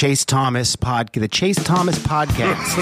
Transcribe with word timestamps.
Chase 0.00 0.24
Thomas 0.24 0.76
pod, 0.76 1.12
the 1.12 1.28
Chase 1.28 1.62
Thomas 1.62 1.98
podcast. 1.98 2.78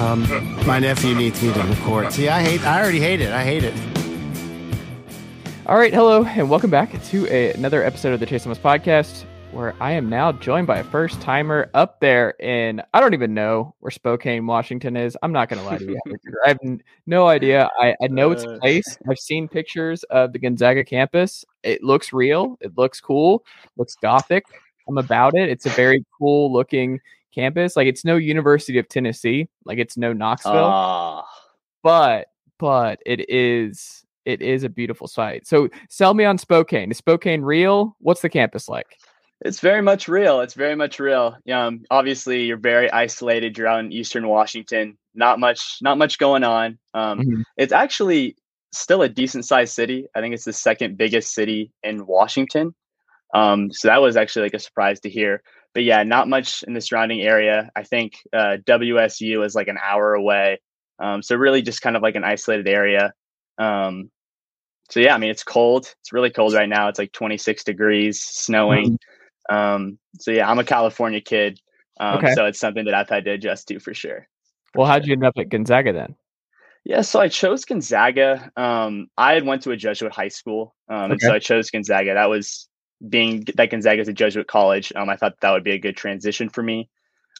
um, 0.00 0.66
my 0.66 0.80
nephew 0.80 1.14
needs 1.14 1.40
me 1.40 1.52
to 1.52 1.62
record. 1.62 2.12
See, 2.12 2.28
I 2.28 2.42
hate. 2.42 2.66
I 2.66 2.82
already 2.82 2.98
hate 2.98 3.20
it. 3.20 3.30
I 3.30 3.44
hate 3.44 3.62
it. 3.62 3.72
All 5.66 5.78
right, 5.78 5.94
hello, 5.94 6.24
and 6.24 6.50
welcome 6.50 6.68
back 6.68 7.00
to 7.00 7.28
a, 7.28 7.52
another 7.52 7.84
episode 7.84 8.12
of 8.12 8.18
the 8.18 8.26
Chase 8.26 8.42
Thomas 8.42 8.58
podcast, 8.58 9.22
where 9.52 9.76
I 9.80 9.92
am 9.92 10.08
now 10.10 10.32
joined 10.32 10.66
by 10.66 10.78
a 10.78 10.82
first 10.82 11.20
timer 11.20 11.70
up 11.74 12.00
there 12.00 12.30
in 12.40 12.82
I 12.92 12.98
don't 12.98 13.14
even 13.14 13.34
know 13.34 13.76
where 13.78 13.92
Spokane, 13.92 14.44
Washington 14.44 14.96
is. 14.96 15.16
I'm 15.22 15.30
not 15.30 15.48
going 15.48 15.62
to 15.62 15.64
lie 15.64 15.78
to 15.78 15.84
you. 15.84 16.00
I 16.44 16.48
have 16.48 16.58
n- 16.64 16.82
no 17.06 17.28
idea. 17.28 17.70
I, 17.78 17.94
I 18.02 18.08
know 18.08 18.32
it's 18.32 18.42
a 18.42 18.58
place. 18.58 18.98
I've 19.08 19.20
seen 19.20 19.46
pictures 19.46 20.02
of 20.10 20.32
the 20.32 20.40
Gonzaga 20.40 20.82
campus. 20.82 21.44
It 21.62 21.84
looks 21.84 22.12
real. 22.12 22.58
It 22.60 22.76
looks 22.76 23.00
cool. 23.00 23.44
Looks 23.76 23.94
gothic. 23.94 24.42
I'm 24.88 24.98
about 24.98 25.34
it. 25.34 25.48
It's 25.48 25.66
a 25.66 25.70
very 25.70 26.04
cool 26.18 26.52
looking 26.52 27.00
campus. 27.34 27.76
Like 27.76 27.86
it's 27.86 28.04
no 28.04 28.16
University 28.16 28.78
of 28.78 28.88
Tennessee, 28.88 29.48
like 29.64 29.78
it's 29.78 29.96
no 29.96 30.12
Knoxville, 30.12 30.52
Ah, 30.54 31.24
but 31.82 32.28
but 32.58 33.00
it 33.06 33.28
is 33.30 34.04
it 34.24 34.40
is 34.42 34.62
a 34.64 34.68
beautiful 34.68 35.08
site. 35.08 35.46
So 35.46 35.68
sell 35.88 36.14
me 36.14 36.24
on 36.24 36.38
Spokane. 36.38 36.90
Is 36.90 36.98
Spokane 36.98 37.42
real? 37.42 37.96
What's 38.00 38.22
the 38.22 38.28
campus 38.28 38.68
like? 38.68 38.98
it's 39.44 39.58
very 39.58 39.82
much 39.82 40.06
real. 40.06 40.40
It's 40.40 40.54
very 40.54 40.76
much 40.76 41.00
real. 41.00 41.36
Um, 41.52 41.82
obviously, 41.90 42.44
you're 42.44 42.56
very 42.56 42.88
isolated. 42.92 43.58
You're 43.58 43.66
out 43.66 43.80
in 43.80 43.90
Eastern 43.90 44.28
Washington. 44.28 44.96
Not 45.16 45.40
much, 45.40 45.78
not 45.82 45.98
much 45.98 46.18
going 46.18 46.44
on. 46.44 46.78
Um, 46.94 47.18
Mhm. 47.18 47.42
It's 47.56 47.72
actually 47.72 48.36
still 48.72 49.02
a 49.02 49.08
decent 49.08 49.44
sized 49.44 49.74
city. 49.74 50.06
I 50.14 50.20
think 50.20 50.32
it's 50.32 50.44
the 50.44 50.52
second 50.52 50.96
biggest 50.96 51.34
city 51.34 51.72
in 51.82 52.06
Washington. 52.06 52.72
Um, 53.32 53.70
so 53.72 53.88
that 53.88 54.02
was 54.02 54.16
actually 54.16 54.42
like 54.42 54.54
a 54.54 54.58
surprise 54.58 55.00
to 55.00 55.10
hear. 55.10 55.42
But 55.74 55.84
yeah, 55.84 56.02
not 56.02 56.28
much 56.28 56.62
in 56.64 56.74
the 56.74 56.80
surrounding 56.80 57.22
area. 57.22 57.70
I 57.74 57.82
think 57.82 58.18
uh, 58.32 58.58
WSU 58.66 59.44
is 59.44 59.54
like 59.54 59.68
an 59.68 59.78
hour 59.82 60.14
away. 60.14 60.60
Um, 60.98 61.22
so 61.22 61.34
really, 61.36 61.62
just 61.62 61.80
kind 61.80 61.96
of 61.96 62.02
like 62.02 62.14
an 62.14 62.24
isolated 62.24 62.68
area. 62.68 63.14
Um, 63.58 64.10
so 64.90 65.00
yeah, 65.00 65.14
I 65.14 65.18
mean, 65.18 65.30
it's 65.30 65.44
cold. 65.44 65.92
It's 66.00 66.12
really 66.12 66.30
cold 66.30 66.52
right 66.52 66.68
now. 66.68 66.88
It's 66.88 66.98
like 66.98 67.12
26 67.12 67.64
degrees, 67.64 68.20
snowing. 68.20 68.98
Um, 69.48 69.98
so 70.18 70.30
yeah, 70.30 70.50
I'm 70.50 70.58
a 70.58 70.64
California 70.64 71.20
kid. 71.20 71.58
Um, 71.98 72.16
Okay. 72.16 72.34
so 72.34 72.46
it's 72.46 72.60
something 72.60 72.84
that 72.84 72.94
I've 72.94 73.08
had 73.08 73.24
to 73.24 73.32
adjust 73.32 73.68
to 73.68 73.80
for 73.80 73.94
sure. 73.94 74.28
Well, 74.74 74.86
how'd 74.86 75.06
you 75.06 75.12
end 75.14 75.24
up 75.24 75.34
at 75.38 75.48
Gonzaga 75.48 75.92
then? 75.92 76.16
Yeah, 76.84 77.02
so 77.02 77.20
I 77.20 77.28
chose 77.28 77.64
Gonzaga. 77.64 78.50
Um, 78.56 79.06
I 79.16 79.34
had 79.34 79.46
went 79.46 79.62
to 79.62 79.70
a 79.70 79.76
Jesuit 79.76 80.12
high 80.12 80.28
school, 80.28 80.74
um, 80.88 81.12
and 81.12 81.20
so 81.20 81.32
I 81.32 81.38
chose 81.38 81.70
Gonzaga. 81.70 82.14
That 82.14 82.28
was 82.28 82.68
being 83.08 83.46
that 83.56 83.70
Gonzaga 83.70 84.00
is 84.00 84.08
a 84.08 84.12
Jesuit 84.12 84.46
college. 84.46 84.92
Um, 84.94 85.08
I 85.08 85.16
thought 85.16 85.40
that 85.40 85.50
would 85.50 85.64
be 85.64 85.72
a 85.72 85.78
good 85.78 85.96
transition 85.96 86.48
for 86.48 86.62
me. 86.62 86.88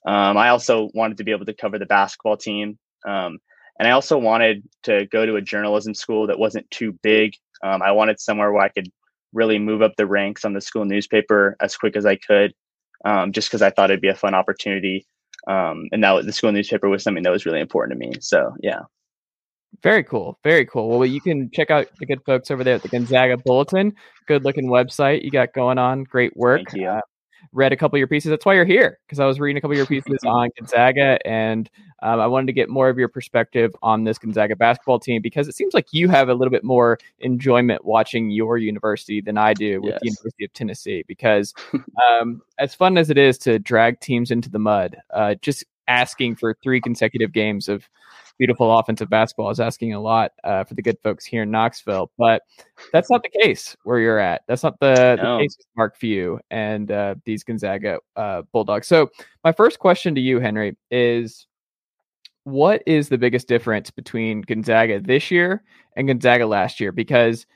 Um, 0.07 0.37
I 0.37 0.49
also 0.49 0.91
wanted 0.95 1.19
to 1.19 1.25
be 1.25 1.31
able 1.31 1.47
to 1.47 1.55
cover 1.55 1.79
the 1.79 1.87
basketball 1.87 2.37
team, 2.37 2.79
um, 3.07 3.39
and 3.79 3.89
I 3.89 3.93
also 3.93 4.19
wanted 4.19 4.65
to 4.85 5.07
go 5.07 5.25
to 5.25 5.37
a 5.37 5.41
journalism 5.41 5.95
school 5.95 6.27
that 6.27 6.39
wasn't 6.39 6.71
too 6.71 6.99
big. 7.03 7.35
Um, 7.63 7.83
I 7.83 7.93
wanted 7.93 8.21
somewhere 8.21 8.53
where 8.53 8.63
I 8.63 8.69
could 8.69 8.91
really 9.33 9.59
move 9.59 9.83
up 9.83 9.95
the 9.97 10.07
ranks 10.07 10.45
on 10.45 10.53
the 10.53 10.61
school 10.61 10.85
newspaper 10.85 11.57
as 11.61 11.77
quick 11.77 11.97
as 11.97 12.05
I 12.05 12.17
could, 12.17 12.53
um, 13.05 13.33
just 13.33 13.49
because 13.49 13.63
I 13.63 13.71
thought 13.71 13.91
it'd 13.91 14.01
be 14.01 14.09
a 14.09 14.15
fun 14.15 14.35
opportunity. 14.35 15.07
Um, 15.47 15.89
and 15.91 16.05
that 16.05 16.25
the 16.25 16.33
school 16.33 16.53
newspaper 16.53 16.89
was 16.89 17.03
something 17.03 17.23
that 17.25 17.33
was 17.33 17.47
really 17.47 17.61
important 17.61 17.99
to 17.99 18.07
me. 18.07 18.15
So 18.21 18.55
yeah. 18.61 18.83
Very 19.83 20.05
cool. 20.05 20.39
Very 20.45 20.67
cool. 20.67 20.99
Well, 20.99 21.07
you 21.07 21.21
can 21.21 21.51
check 21.51 21.71
out 21.71 21.89
the 21.99 22.07
good 22.07 22.23
folks 22.25 22.51
over 22.51 22.63
there 22.63 22.75
at 22.75 22.83
the 22.83 22.89
Gonzaga 22.89 23.37
Bulletin. 23.39 23.95
Good 24.27 24.45
looking 24.45 24.69
website 24.69 25.25
you 25.25 25.31
got 25.31 25.53
going 25.53 25.79
on. 25.79 26.05
Great 26.05 26.37
work. 26.37 26.63
Thank 26.69 26.83
you. 26.83 26.89
Uh, 26.89 27.01
read 27.53 27.73
a 27.73 27.77
couple 27.77 27.97
of 27.97 27.99
your 27.99 28.07
pieces. 28.07 28.31
That's 28.31 28.47
why 28.47 28.55
you're 28.55 28.65
here 28.65 28.99
because 29.07 29.19
I 29.19 29.27
was 29.27 29.41
reading 29.41 29.59
a 29.59 29.61
couple 29.61 29.73
of 29.73 29.79
your 29.79 29.87
pieces 29.87 30.19
on 30.27 30.49
Gonzaga, 30.59 31.19
and 31.27 31.69
um, 32.03 32.21
I 32.21 32.27
wanted 32.27 32.47
to 32.47 32.53
get 32.53 32.69
more 32.69 32.89
of 32.89 32.99
your 32.99 33.09
perspective 33.09 33.75
on 33.83 34.05
this 34.05 34.19
Gonzaga 34.19 34.57
basketball 34.57 34.99
team 34.99 35.23
because 35.23 35.49
it 35.49 35.55
seems 35.55 35.75
like 35.75 35.87
you 35.93 36.09
have 36.09 36.29
a 36.29 36.35
little 36.35 36.51
bit 36.51 36.65
more 36.65 36.99
enjoyment 37.21 37.85
watching 37.85 38.31
your 38.31 38.59
university 38.59 39.21
than 39.21 39.39
I 39.39 39.55
do 39.55 39.81
with 39.81 39.95
the 39.95 40.07
University 40.07 40.45
of 40.45 40.53
Tennessee. 40.53 41.05
Because 41.07 41.55
um, 42.11 42.43
as 42.59 42.75
fun 42.75 42.97
as 42.97 43.11
it 43.11 43.19
is 43.19 43.39
to 43.39 43.59
drag 43.59 44.01
teams 44.01 44.31
into 44.31 44.51
the 44.51 44.59
mud, 44.59 44.97
uh, 45.13 45.35
just 45.43 45.65
asking 45.89 46.37
for 46.37 46.57
three 46.63 46.81
consecutive 46.81 47.33
games 47.33 47.69
of 47.69 47.89
beautiful 48.43 48.77
offensive 48.77 49.09
basketball 49.09 49.51
is 49.51 49.61
asking 49.61 49.95
a 49.95 50.01
lot 50.01 50.33
uh, 50.43 50.65
for 50.65 50.75
the 50.75 50.83
good 50.83 50.99
folks 51.01 51.25
here 51.25 51.45
in 51.45 51.51
Knoxville. 51.53 52.11
But 52.19 52.43
that's 52.93 53.09
not 53.09 53.23
the 53.23 53.31
case 53.41 53.77
where 53.85 54.01
you're 54.01 54.19
at. 54.19 54.43
That's 54.49 54.65
not 54.65 54.81
the, 54.81 55.17
the 55.17 55.39
case 55.39 55.55
with 55.57 55.67
Mark 55.77 55.97
Few 55.97 56.41
and 56.51 56.91
uh, 56.91 57.15
these 57.25 57.45
Gonzaga 57.45 58.01
uh, 58.17 58.43
Bulldogs. 58.53 58.89
So 58.89 59.13
my 59.45 59.53
first 59.53 59.79
question 59.79 60.13
to 60.17 60.21
you, 60.21 60.41
Henry, 60.41 60.77
is 60.91 61.47
what 62.43 62.83
is 62.85 63.09
the 63.09 63.17
biggest 63.17 63.47
difference 63.47 63.93
between 63.93 64.41
Gonzaga 64.41 64.99
this 64.99 65.31
year 65.31 65.63
and 65.97 66.09
Gonzaga 66.09 66.45
last 66.45 66.81
year? 66.81 66.91
Because 66.91 67.47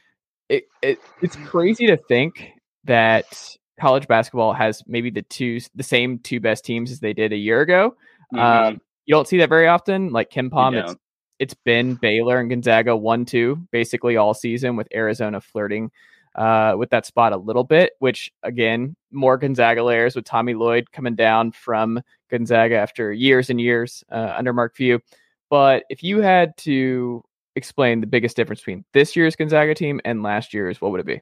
it, 0.49 0.69
it 0.83 1.01
it's 1.21 1.35
crazy 1.47 1.89
to 1.89 1.97
think 1.97 2.53
that 2.85 3.57
college 3.81 4.07
basketball 4.07 4.53
has 4.53 4.85
maybe 4.87 5.11
the 5.11 5.23
two 5.23 5.59
the 5.75 5.83
same 5.83 6.21
two 6.21 6.39
best 6.39 6.65
teams 6.65 6.93
as 6.93 7.01
they 7.01 7.13
did 7.13 7.33
a 7.33 7.37
year 7.37 7.61
ago. 7.63 7.97
Mhm. 8.33 8.39
Um, 8.39 8.81
you 9.07 9.15
don't 9.15 9.27
see 9.27 9.39
that 9.39 9.49
very 9.49 9.67
often. 9.67 10.11
Like 10.11 10.31
KenPom, 10.31 10.83
it's 10.83 10.95
it's 11.39 11.55
been 11.55 11.95
Baylor 11.95 12.39
and 12.39 12.51
Gonzaga 12.51 12.97
one 12.97 13.25
two 13.25 13.67
basically 13.71 14.17
all 14.17 14.35
season 14.35 14.77
with 14.77 14.89
Arizona 14.95 15.41
flirting 15.41 15.91
uh, 16.35 16.75
with 16.77 16.91
that 16.91 17.07
spot 17.07 17.33
a 17.33 17.37
little 17.37 17.65
bit. 17.65 17.93
Which 18.01 18.33
again, 18.43 18.97
more 19.11 19.39
Gonzaga 19.39 19.83
layers 19.83 20.15
with 20.15 20.25
Tommy 20.25 20.55
Lloyd 20.55 20.93
coming 20.93 21.15
down 21.15 21.53
from 21.53 22.03
Gonzaga 22.31 22.77
after 22.77 23.13
years 23.13 23.49
and 23.49 23.61
years 23.61 24.05
uh, 24.11 24.35
under 24.37 24.53
Mark 24.53 24.75
Few. 24.75 25.01
But 25.49 25.85
if 25.89 26.03
you 26.03 26.21
had 26.21 26.57
to 26.59 27.23
explain 27.55 28.01
the 28.01 28.07
biggest 28.07 28.37
difference 28.37 28.61
between 28.61 28.85
this 28.93 29.17
year's 29.17 29.37
Gonzaga 29.37 29.75
team 29.75 30.01
and 30.05 30.23
last 30.23 30.53
year's, 30.53 30.81
what 30.81 30.91
would 30.91 31.01
it 31.01 31.07
be? 31.07 31.21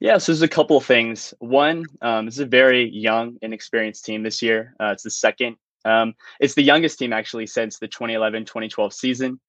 Yeah, 0.00 0.18
so 0.18 0.32
there's 0.32 0.42
a 0.42 0.48
couple 0.48 0.76
of 0.76 0.84
things. 0.84 1.32
One, 1.38 1.84
um, 2.02 2.28
is 2.28 2.38
a 2.38 2.46
very 2.46 2.88
young, 2.90 3.38
inexperienced 3.42 4.04
team 4.04 4.22
this 4.22 4.42
year. 4.42 4.74
Uh, 4.80 4.90
it's 4.92 5.04
the 5.04 5.10
second. 5.10 5.56
Um, 5.84 6.14
it's 6.40 6.54
the 6.54 6.62
youngest 6.62 6.98
team 6.98 7.12
actually 7.12 7.46
since 7.46 7.78
the 7.78 7.88
2011-2012 7.88 8.92
season. 8.92 9.40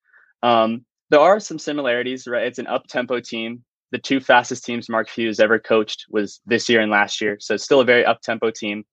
Um, 0.43 0.85
there 1.09 1.19
are 1.19 1.39
some 1.39 1.59
similarities, 1.59 2.27
right? 2.27 2.45
It's 2.45 2.59
an 2.59 2.67
up-tempo 2.67 3.19
team. 3.19 3.63
The 3.91 3.99
two 3.99 4.19
fastest 4.19 4.65
teams 4.65 4.89
Mark 4.89 5.09
Few 5.09 5.31
ever 5.39 5.59
coached 5.59 6.05
was 6.09 6.41
this 6.45 6.67
year 6.67 6.81
and 6.81 6.91
last 6.91 7.21
year, 7.21 7.37
so 7.39 7.53
it's 7.53 7.63
still 7.63 7.79
a 7.79 7.85
very 7.85 8.03
up-tempo 8.03 8.51
team. 8.51 8.83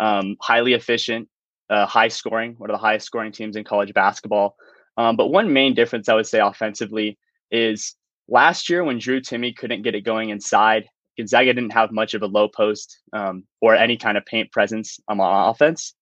Um, 0.00 0.36
highly 0.40 0.74
efficient, 0.74 1.28
uh, 1.70 1.86
high 1.86 2.08
scoring, 2.08 2.54
one 2.58 2.70
of 2.70 2.74
the 2.74 2.78
highest 2.78 3.06
scoring 3.06 3.32
teams 3.32 3.56
in 3.56 3.64
college 3.64 3.92
basketball. 3.92 4.56
Um, 4.96 5.16
but 5.16 5.28
one 5.28 5.52
main 5.52 5.74
difference 5.74 6.08
I 6.08 6.14
would 6.14 6.26
say 6.26 6.40
offensively 6.40 7.18
is 7.50 7.94
last 8.28 8.68
year 8.68 8.84
when 8.84 8.98
Drew 8.98 9.20
Timme 9.20 9.56
couldn't 9.56 9.82
get 9.82 9.94
it 9.94 10.02
going 10.02 10.30
inside, 10.30 10.88
Gonzaga 11.16 11.52
didn't 11.52 11.72
have 11.72 11.90
much 11.90 12.14
of 12.14 12.22
a 12.22 12.26
low 12.26 12.48
post 12.48 13.00
um, 13.12 13.44
or 13.60 13.74
any 13.74 13.96
kind 13.96 14.16
of 14.16 14.24
paint 14.24 14.52
presence 14.52 15.00
on 15.08 15.18
offense. 15.20 15.94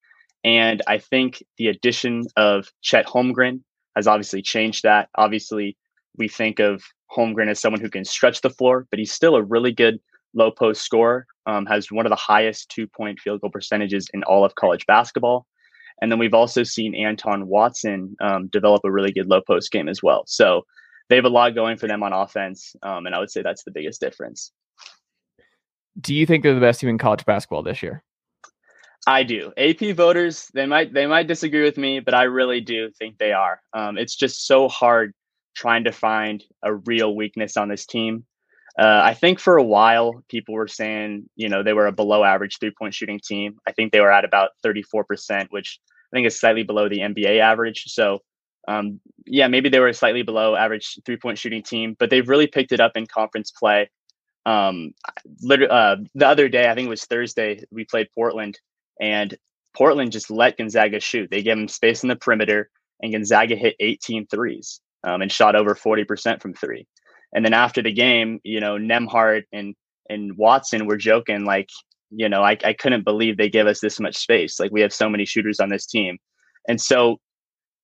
And 0.46 0.80
I 0.86 0.98
think 0.98 1.42
the 1.58 1.66
addition 1.66 2.22
of 2.36 2.68
Chet 2.80 3.06
Holmgren 3.06 3.62
has 3.96 4.06
obviously 4.06 4.42
changed 4.42 4.84
that. 4.84 5.08
Obviously, 5.16 5.76
we 6.16 6.28
think 6.28 6.60
of 6.60 6.84
Holmgren 7.14 7.50
as 7.50 7.58
someone 7.58 7.80
who 7.80 7.90
can 7.90 8.04
stretch 8.04 8.42
the 8.42 8.50
floor, 8.50 8.86
but 8.90 9.00
he's 9.00 9.12
still 9.12 9.34
a 9.34 9.42
really 9.42 9.72
good 9.72 9.98
low 10.34 10.52
post 10.52 10.82
scorer, 10.82 11.26
um, 11.46 11.66
has 11.66 11.90
one 11.90 12.06
of 12.06 12.10
the 12.10 12.16
highest 12.16 12.68
two 12.68 12.86
point 12.86 13.18
field 13.18 13.40
goal 13.40 13.50
percentages 13.50 14.08
in 14.14 14.22
all 14.22 14.44
of 14.44 14.54
college 14.54 14.86
basketball. 14.86 15.46
And 16.00 16.12
then 16.12 16.18
we've 16.20 16.34
also 16.34 16.62
seen 16.62 16.94
Anton 16.94 17.48
Watson 17.48 18.14
um, 18.20 18.46
develop 18.46 18.82
a 18.84 18.92
really 18.92 19.12
good 19.12 19.26
low 19.26 19.40
post 19.40 19.72
game 19.72 19.88
as 19.88 20.00
well. 20.00 20.22
So 20.28 20.64
they 21.08 21.16
have 21.16 21.24
a 21.24 21.30
lot 21.30 21.56
going 21.56 21.76
for 21.76 21.88
them 21.88 22.04
on 22.04 22.12
offense. 22.12 22.76
Um, 22.84 23.06
and 23.06 23.16
I 23.16 23.18
would 23.18 23.30
say 23.32 23.42
that's 23.42 23.64
the 23.64 23.72
biggest 23.72 24.00
difference. 24.00 24.52
Do 26.00 26.14
you 26.14 26.24
think 26.24 26.44
they're 26.44 26.54
the 26.54 26.60
best 26.60 26.80
team 26.80 26.90
in 26.90 26.98
college 26.98 27.24
basketball 27.24 27.64
this 27.64 27.82
year? 27.82 28.04
I 29.06 29.22
do. 29.22 29.52
AP 29.56 29.94
voters, 29.96 30.48
they 30.53 30.66
might 30.66 30.92
they 30.92 31.06
might 31.06 31.28
disagree 31.28 31.62
with 31.62 31.78
me, 31.78 32.00
but 32.00 32.14
I 32.14 32.24
really 32.24 32.60
do 32.60 32.91
think 32.91 33.18
they 33.18 33.32
are. 33.32 33.60
Um, 33.72 33.98
it's 33.98 34.16
just 34.16 34.47
so 34.47 34.68
hard 34.68 35.14
trying 35.54 35.84
to 35.84 35.92
find 35.92 36.42
a 36.62 36.74
real 36.74 37.14
weakness 37.14 37.56
on 37.56 37.68
this 37.68 37.86
team. 37.86 38.24
Uh, 38.78 39.00
I 39.03 39.14
think 39.14 39.38
for 39.38 39.56
a 39.56 39.62
while 39.62 40.22
people 40.28 40.54
were 40.54 40.68
saying, 40.68 41.30
you 41.34 41.48
know, 41.48 41.62
they 41.62 41.72
were 41.72 41.86
a 41.86 41.92
below 41.92 42.24
average 42.24 42.58
three 42.58 42.72
point 42.72 42.94
shooting 42.94 43.20
team. 43.20 43.58
I 43.66 43.72
think 43.72 43.92
they 43.92 44.00
were 44.00 44.12
at 44.12 44.24
about 44.24 44.50
34%, 44.64 45.47
which 45.50 45.78
I 46.12 46.16
think 46.16 46.26
is 46.26 46.38
slightly 46.38 46.62
below 46.62 46.88
the 46.88 46.98
NBA 46.98 47.41
average. 47.41 47.84
So, 47.86 48.20
um, 48.68 49.00
yeah, 49.24 49.48
maybe 49.48 49.70
they 49.70 49.80
were 49.80 49.88
a 49.88 49.94
slightly 49.94 50.22
below 50.22 50.56
average 50.56 50.98
three 51.06 51.16
point 51.16 51.38
shooting 51.38 51.62
team, 51.62 51.97
but 51.98 52.10
they've 52.10 52.28
really 52.28 52.48
picked 52.48 52.72
it 52.72 52.80
up 52.80 52.97
in 52.97 53.06
conference 53.06 53.50
play. 53.50 53.88
Um, 54.44 54.92
literally, 55.41 55.72
uh, 55.72 55.97
the 56.14 56.26
other 56.26 56.48
day, 56.48 56.68
I 56.68 56.74
think 56.74 56.86
it 56.86 56.91
was 56.91 57.04
Thursday, 57.04 57.64
we 57.70 57.84
played 57.84 58.09
Portland, 58.14 58.59
and 59.01 59.37
Portland 59.77 60.13
just 60.13 60.31
let 60.31 60.57
Gonzaga 60.57 61.01
shoot. 61.01 61.31
They 61.31 61.43
gave 61.43 61.57
them 61.57 61.69
space 61.69 62.03
in 62.03 62.09
the 62.09 62.16
perimeter, 62.16 62.71
and 63.01 63.13
Gonzaga 63.13 63.57
hit 63.57 63.77
18 63.78 64.27
threes 64.27 64.81
um, 65.04 65.22
and 65.22 65.31
shot 65.31 65.54
over 65.54 65.75
40% 65.75 66.41
from 66.41 66.54
three. 66.54 66.87
And 67.34 67.45
then 67.45 67.53
after 67.53 67.83
the 67.83 67.93
game, 67.93 68.41
you 68.45 68.60
know, 68.60 68.77
Nembhard 68.77 69.45
and 69.53 69.75
and 70.09 70.37
Watson 70.37 70.87
were 70.87 70.97
joking 70.97 71.45
like, 71.45 71.69
you 72.10 72.28
know, 72.28 72.43
I, 72.43 72.57
I 72.65 72.72
couldn't 72.72 73.04
believe 73.04 73.37
they 73.37 73.51
give 73.51 73.66
us 73.66 73.81
this 73.81 73.98
much 73.98 74.16
space. 74.16 74.60
Like 74.60 74.71
we 74.71 74.81
have 74.83 74.93
so 74.93 75.09
many 75.09 75.25
shooters 75.25 75.59
on 75.59 75.69
this 75.69 75.84
team. 75.84 76.19
And 76.69 76.81
so 76.81 77.19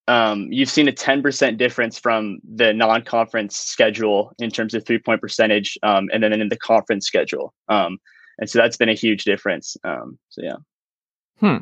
um, 0.08 0.46
you've 0.50 0.70
seen 0.70 0.88
a 0.88 0.92
10% 0.92 1.58
difference 1.58 1.98
from 1.98 2.38
the 2.44 2.72
non-conference 2.72 3.56
schedule 3.56 4.32
in 4.38 4.50
terms 4.50 4.74
of 4.74 4.86
three-point 4.86 5.20
percentage 5.20 5.76
um, 5.82 6.08
and 6.12 6.22
then 6.22 6.32
in 6.32 6.48
the 6.48 6.56
conference 6.56 7.06
schedule. 7.06 7.52
Um, 7.68 7.98
and 8.38 8.48
so 8.48 8.58
that's 8.58 8.76
been 8.76 8.88
a 8.88 8.94
huge 8.94 9.24
difference. 9.24 9.76
Um, 9.84 10.18
so 10.28 10.42
yeah. 10.42 10.56
Hmm. 11.42 11.56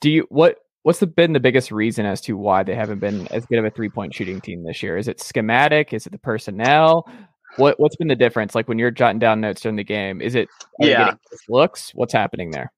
Do 0.00 0.10
you 0.10 0.26
what 0.30 0.58
what's 0.82 1.00
the, 1.00 1.06
been 1.06 1.32
the 1.32 1.40
biggest 1.40 1.70
reason 1.70 2.06
as 2.06 2.20
to 2.22 2.36
why 2.36 2.62
they 2.62 2.74
haven't 2.74 3.00
been 3.00 3.26
as 3.28 3.44
good 3.46 3.58
of 3.58 3.64
a 3.64 3.70
three-point 3.70 4.14
shooting 4.14 4.40
team 4.40 4.62
this 4.62 4.82
year? 4.82 4.96
Is 4.96 5.08
it 5.08 5.20
schematic? 5.20 5.92
Is 5.92 6.06
it 6.06 6.10
the 6.10 6.18
personnel? 6.18 7.10
What 7.56 7.80
what's 7.80 7.96
been 7.96 8.08
the 8.08 8.16
difference? 8.16 8.54
Like 8.54 8.68
when 8.68 8.78
you're 8.78 8.92
jotting 8.92 9.18
down 9.18 9.40
notes 9.40 9.60
during 9.60 9.76
the 9.76 9.84
game, 9.84 10.22
is 10.22 10.34
it 10.34 10.48
yeah 10.78 11.14
looks? 11.48 11.90
What's 11.94 12.12
happening 12.12 12.52
there? 12.52 12.72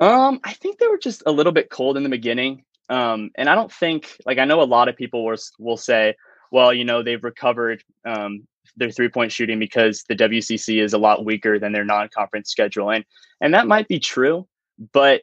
Um, 0.00 0.40
I 0.44 0.54
think 0.54 0.78
they 0.78 0.86
were 0.86 0.98
just 0.98 1.22
a 1.26 1.32
little 1.32 1.52
bit 1.52 1.70
cold 1.70 1.96
in 1.96 2.02
the 2.02 2.08
beginning. 2.08 2.64
Um, 2.88 3.30
and 3.34 3.50
I 3.50 3.54
don't 3.54 3.72
think 3.72 4.16
like 4.24 4.38
I 4.38 4.46
know 4.46 4.62
a 4.62 4.64
lot 4.64 4.88
of 4.88 4.96
people 4.96 5.24
will 5.24 5.36
will 5.58 5.76
say, 5.76 6.14
well, 6.50 6.72
you 6.72 6.84
know, 6.84 7.02
they've 7.02 7.22
recovered 7.22 7.84
um, 8.06 8.46
their 8.76 8.90
three 8.90 9.10
point 9.10 9.32
shooting 9.32 9.58
because 9.58 10.04
the 10.08 10.16
WCC 10.16 10.82
is 10.82 10.94
a 10.94 10.98
lot 10.98 11.24
weaker 11.24 11.58
than 11.58 11.72
their 11.72 11.84
non 11.84 12.08
conference 12.08 12.50
schedule, 12.50 12.90
and 12.90 13.04
and 13.42 13.52
that 13.52 13.66
might 13.66 13.88
be 13.88 13.98
true, 13.98 14.48
but 14.92 15.22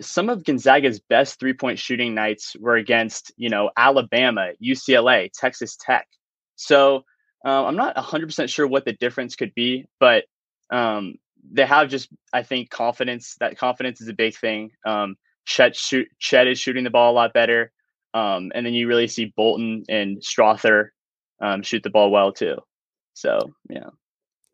some 0.00 0.28
of 0.28 0.44
Gonzaga's 0.44 1.00
best 1.00 1.40
three 1.40 1.54
point 1.54 1.78
shooting 1.78 2.14
nights 2.14 2.56
were 2.58 2.76
against 2.76 3.32
you 3.36 3.50
know 3.50 3.70
Alabama, 3.76 4.50
UCLA, 4.62 5.30
Texas 5.32 5.76
Tech. 5.80 6.06
So 6.56 7.04
uh, 7.44 7.64
I'm 7.64 7.76
not 7.76 7.96
100% 7.96 8.48
sure 8.48 8.66
what 8.66 8.84
the 8.84 8.92
difference 8.92 9.36
could 9.36 9.54
be, 9.54 9.86
but 10.00 10.24
um, 10.70 11.14
they 11.50 11.64
have 11.64 11.88
just, 11.88 12.08
I 12.32 12.42
think, 12.42 12.70
confidence. 12.70 13.36
That 13.40 13.58
confidence 13.58 14.00
is 14.00 14.08
a 14.08 14.14
big 14.14 14.34
thing. 14.34 14.72
Um, 14.84 15.16
Chet, 15.46 15.76
shoot, 15.76 16.08
Chet 16.18 16.46
is 16.46 16.58
shooting 16.58 16.84
the 16.84 16.90
ball 16.90 17.12
a 17.12 17.14
lot 17.14 17.32
better. 17.32 17.72
Um, 18.12 18.50
and 18.54 18.66
then 18.66 18.74
you 18.74 18.88
really 18.88 19.06
see 19.06 19.32
Bolton 19.36 19.84
and 19.88 20.18
Strawther 20.18 20.88
um, 21.40 21.62
shoot 21.62 21.82
the 21.82 21.90
ball 21.90 22.10
well 22.10 22.32
too. 22.32 22.56
So, 23.14 23.38
yeah. 23.70 23.90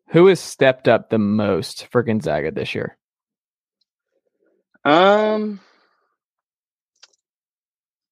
Who 0.09 0.27
has 0.27 0.39
stepped 0.39 0.87
up 0.87 1.09
the 1.09 1.17
most 1.17 1.87
for 1.87 2.03
Gonzaga 2.03 2.51
this 2.51 2.75
year? 2.75 2.97
Um, 4.85 5.59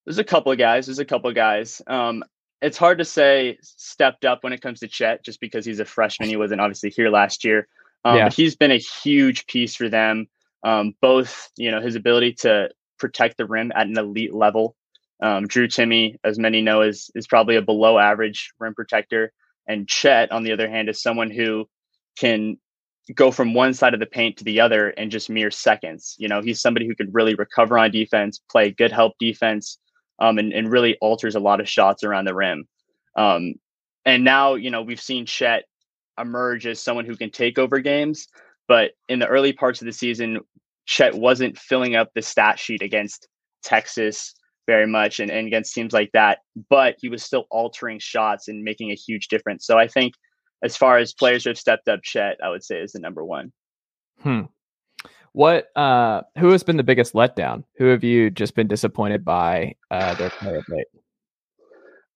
there's 0.05 0.17
a 0.17 0.23
couple 0.23 0.51
of 0.51 0.57
guys. 0.57 0.87
There's 0.87 0.99
a 0.99 1.05
couple 1.05 1.29
of 1.29 1.35
guys. 1.35 1.81
Um, 1.87 2.23
it's 2.61 2.77
hard 2.77 2.97
to 2.97 3.05
say 3.05 3.57
stepped 3.61 4.25
up 4.25 4.43
when 4.43 4.53
it 4.53 4.61
comes 4.61 4.79
to 4.79 4.87
Chet 4.87 5.23
just 5.23 5.39
because 5.39 5.65
he's 5.65 5.79
a 5.79 5.85
freshman. 5.85 6.29
He 6.29 6.37
wasn't 6.37 6.61
obviously 6.61 6.89
here 6.89 7.09
last 7.09 7.43
year. 7.43 7.67
Um, 8.03 8.17
yeah. 8.17 8.29
he's 8.29 8.55
been 8.55 8.71
a 8.71 8.77
huge 8.77 9.45
piece 9.47 9.75
for 9.75 9.87
them. 9.87 10.27
Um, 10.63 10.93
both, 11.01 11.51
you 11.57 11.71
know, 11.71 11.81
his 11.81 11.95
ability 11.95 12.33
to 12.39 12.69
protect 12.97 13.37
the 13.37 13.45
rim 13.45 13.71
at 13.75 13.87
an 13.87 13.97
elite 13.97 14.33
level. 14.33 14.75
Um, 15.21 15.47
Drew 15.47 15.67
Timme, 15.67 16.17
as 16.23 16.39
many 16.39 16.61
know, 16.61 16.81
is 16.81 17.11
is 17.15 17.27
probably 17.27 17.55
a 17.55 17.61
below 17.61 17.97
average 17.97 18.51
rim 18.59 18.73
protector, 18.73 19.31
and 19.67 19.87
Chet, 19.87 20.31
on 20.31 20.43
the 20.43 20.51
other 20.51 20.69
hand, 20.69 20.89
is 20.89 21.01
someone 21.01 21.31
who 21.31 21.69
can 22.17 22.57
go 23.15 23.31
from 23.31 23.53
one 23.53 23.73
side 23.73 23.93
of 23.93 23.99
the 23.99 24.05
paint 24.05 24.37
to 24.37 24.43
the 24.43 24.61
other 24.61 24.91
in 24.91 25.09
just 25.09 25.29
mere 25.29 25.51
seconds. 25.51 26.15
You 26.17 26.27
know, 26.27 26.41
he's 26.41 26.61
somebody 26.61 26.87
who 26.87 26.95
can 26.95 27.11
really 27.11 27.35
recover 27.35 27.77
on 27.77 27.91
defense, 27.91 28.39
play 28.49 28.71
good 28.71 28.91
help 28.91 29.13
defense, 29.19 29.77
um, 30.19 30.37
and, 30.37 30.53
and 30.53 30.71
really 30.71 30.97
alters 31.01 31.35
a 31.35 31.39
lot 31.39 31.59
of 31.59 31.67
shots 31.67 32.03
around 32.03 32.25
the 32.25 32.35
rim. 32.35 32.65
Um, 33.17 33.55
and 34.05 34.23
now, 34.23 34.55
you 34.55 34.71
know, 34.71 34.81
we've 34.81 35.01
seen 35.01 35.25
Chet 35.25 35.63
emerge 36.19 36.65
as 36.65 36.79
someone 36.79 37.05
who 37.05 37.17
can 37.17 37.31
take 37.31 37.57
over 37.57 37.79
games. 37.79 38.27
But 38.67 38.91
in 39.09 39.19
the 39.19 39.27
early 39.27 39.51
parts 39.51 39.81
of 39.81 39.85
the 39.85 39.91
season, 39.91 40.39
Chet 40.85 41.13
wasn't 41.13 41.57
filling 41.57 41.95
up 41.95 42.11
the 42.13 42.21
stat 42.21 42.59
sheet 42.59 42.81
against 42.81 43.27
Texas 43.63 44.33
very 44.65 44.87
much 44.87 45.19
and, 45.19 45.29
and 45.29 45.47
against 45.47 45.73
teams 45.73 45.93
like 45.93 46.11
that, 46.13 46.39
but 46.69 46.95
he 46.99 47.09
was 47.09 47.23
still 47.23 47.45
altering 47.49 47.99
shots 47.99 48.47
and 48.47 48.63
making 48.63 48.91
a 48.91 48.95
huge 48.95 49.27
difference. 49.27 49.65
So 49.65 49.77
I 49.77 49.87
think 49.87 50.13
as 50.63 50.77
far 50.77 50.97
as 50.97 51.13
players 51.13 51.43
who 51.43 51.49
have 51.49 51.59
stepped 51.59 51.87
up, 51.89 52.01
Chet, 52.01 52.37
I 52.41 52.49
would 52.49 52.63
say 52.63 52.79
is 52.79 52.93
the 52.93 52.99
number 52.99 53.23
one. 53.23 53.51
Hmm. 54.21 54.43
What 55.33 55.75
uh 55.75 56.21
who 56.37 56.51
has 56.51 56.63
been 56.63 56.77
the 56.77 56.83
biggest 56.83 57.13
letdown? 57.13 57.63
Who 57.77 57.85
have 57.85 58.03
you 58.03 58.29
just 58.29 58.55
been 58.55 58.67
disappointed 58.67 59.25
by 59.25 59.75
uh 59.91 60.15
their 60.15 60.29
play 60.29 60.55
of 60.55 60.65
late? 60.69 60.87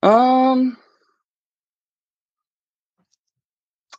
Um 0.04 0.78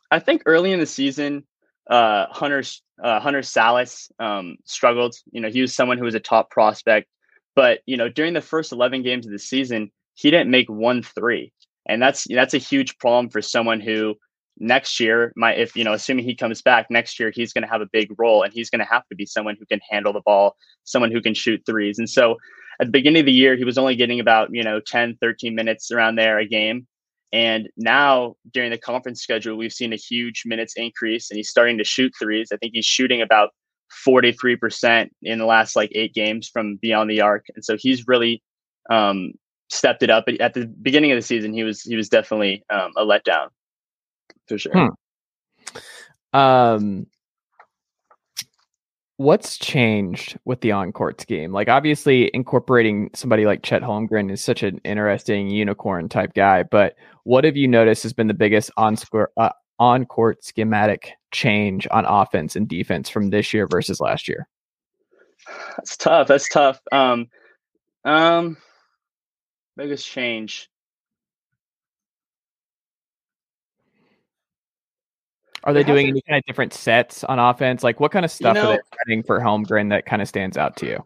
I 0.09 0.19
think 0.19 0.43
early 0.45 0.71
in 0.71 0.79
the 0.79 0.85
season, 0.85 1.45
uh 1.89 2.25
Hunter 2.31 2.63
uh, 3.03 3.19
Hunter 3.19 3.41
Sallis 3.41 4.09
um 4.19 4.57
struggled. 4.65 5.15
You 5.31 5.41
know, 5.41 5.49
he 5.49 5.61
was 5.61 5.75
someone 5.75 5.97
who 5.97 6.05
was 6.05 6.15
a 6.15 6.19
top 6.19 6.49
prospect, 6.49 7.07
but 7.55 7.81
you 7.85 7.97
know, 7.97 8.09
during 8.09 8.33
the 8.33 8.41
first 8.41 8.71
11 8.71 9.03
games 9.03 9.25
of 9.25 9.33
the 9.33 9.39
season, 9.39 9.91
he 10.13 10.31
didn't 10.31 10.49
make 10.49 10.69
one 10.69 11.03
three. 11.03 11.51
And 11.85 12.01
that's 12.01 12.25
that's 12.29 12.53
a 12.53 12.57
huge 12.57 12.97
problem 12.99 13.29
for 13.29 13.41
someone 13.41 13.81
who 13.81 14.15
next 14.59 14.99
year, 14.99 15.33
my 15.35 15.53
if 15.53 15.75
you 15.75 15.83
know, 15.83 15.93
assuming 15.93 16.25
he 16.25 16.35
comes 16.35 16.61
back 16.61 16.87
next 16.89 17.19
year, 17.19 17.31
he's 17.33 17.53
going 17.53 17.63
to 17.63 17.69
have 17.69 17.81
a 17.81 17.89
big 17.91 18.13
role, 18.17 18.43
and 18.43 18.53
he's 18.53 18.69
going 18.69 18.79
to 18.79 18.85
have 18.85 19.07
to 19.07 19.15
be 19.15 19.25
someone 19.25 19.55
who 19.57 19.65
can 19.65 19.79
handle 19.89 20.13
the 20.13 20.21
ball, 20.21 20.55
someone 20.83 21.11
who 21.11 21.21
can 21.21 21.33
shoot 21.33 21.61
threes. 21.65 21.99
And 21.99 22.09
so, 22.09 22.37
at 22.79 22.87
the 22.87 22.91
beginning 22.91 23.21
of 23.21 23.25
the 23.25 23.31
year, 23.31 23.55
he 23.55 23.65
was 23.65 23.77
only 23.77 23.95
getting 23.95 24.19
about 24.19 24.49
you 24.51 24.63
know 24.63 24.79
10, 24.79 25.17
13 25.21 25.55
minutes 25.55 25.91
around 25.91 26.15
there 26.15 26.39
a 26.39 26.45
game. 26.45 26.87
And 27.31 27.69
now 27.77 28.35
during 28.51 28.71
the 28.71 28.77
conference 28.77 29.21
schedule, 29.21 29.55
we've 29.55 29.73
seen 29.73 29.93
a 29.93 29.97
huge 29.97 30.43
minutes 30.45 30.73
increase, 30.75 31.29
and 31.29 31.37
he's 31.37 31.49
starting 31.49 31.77
to 31.77 31.83
shoot 31.83 32.11
threes. 32.19 32.49
I 32.51 32.57
think 32.57 32.73
he's 32.73 32.85
shooting 32.85 33.21
about 33.21 33.49
43% 34.07 35.09
in 35.23 35.39
the 35.39 35.45
last 35.45 35.75
like 35.75 35.91
eight 35.93 36.13
games 36.13 36.47
from 36.47 36.77
beyond 36.77 37.09
the 37.09 37.21
arc. 37.21 37.45
And 37.55 37.63
so 37.63 37.77
he's 37.77 38.07
really 38.07 38.41
um, 38.89 39.33
stepped 39.69 40.03
it 40.03 40.09
up. 40.09 40.25
At 40.39 40.53
the 40.53 40.65
beginning 40.65 41.11
of 41.11 41.17
the 41.17 41.21
season, 41.21 41.53
he 41.53 41.63
was 41.63 41.81
he 41.83 41.95
was 41.95 42.09
definitely 42.09 42.63
um, 42.69 42.91
a 42.97 43.05
letdown 43.05 43.49
for 44.49 44.57
sure. 44.57 44.73
Hmm. 44.73 46.37
Um, 46.37 47.07
what's 49.17 49.57
changed 49.57 50.37
with 50.45 50.61
the 50.61 50.71
on-court 50.71 51.21
scheme? 51.21 51.51
Like, 51.51 51.69
obviously, 51.69 52.29
incorporating 52.33 53.09
somebody 53.13 53.45
like 53.45 53.63
Chet 53.63 53.81
Holmgren 53.81 54.31
is 54.31 54.43
such 54.43 54.63
an 54.63 54.79
interesting 54.83 55.49
unicorn 55.49 56.09
type 56.09 56.33
guy. 56.33 56.63
But 56.63 56.95
what 57.23 57.43
have 57.45 57.55
you 57.55 57.67
noticed 57.67 58.03
has 58.03 58.13
been 58.13 58.27
the 58.27 58.33
biggest 58.33 58.71
on-court 58.75 59.31
uh, 59.37 59.51
on-court 59.79 60.43
schematic 60.43 61.13
change 61.31 61.87
on 61.91 62.05
offense 62.05 62.55
and 62.55 62.67
defense 62.67 63.07
from 63.07 63.29
this 63.29 63.53
year 63.53 63.67
versus 63.67 63.99
last 64.01 64.27
year? 64.27 64.47
That's 65.77 65.97
tough. 65.97 66.27
That's 66.27 66.49
tough. 66.49 66.81
Um, 66.91 67.27
um, 68.03 68.57
biggest 69.77 70.05
change. 70.05 70.69
Are 75.63 75.73
they 75.73 75.83
doing 75.83 76.07
any 76.07 76.21
kind 76.21 76.37
of 76.37 76.45
different 76.45 76.73
sets 76.73 77.23
on 77.23 77.39
offense? 77.39 77.83
Like 77.83 77.99
what 77.99 78.11
kind 78.11 78.25
of 78.25 78.31
stuff 78.31 78.55
you 78.55 78.63
know, 78.63 78.71
are 78.71 78.75
they 78.75 78.81
running 79.07 79.23
for 79.23 79.39
Holmgren 79.39 79.89
that 79.89 80.05
kind 80.05 80.21
of 80.21 80.27
stands 80.27 80.57
out 80.57 80.77
to 80.77 80.85
you? 80.85 81.05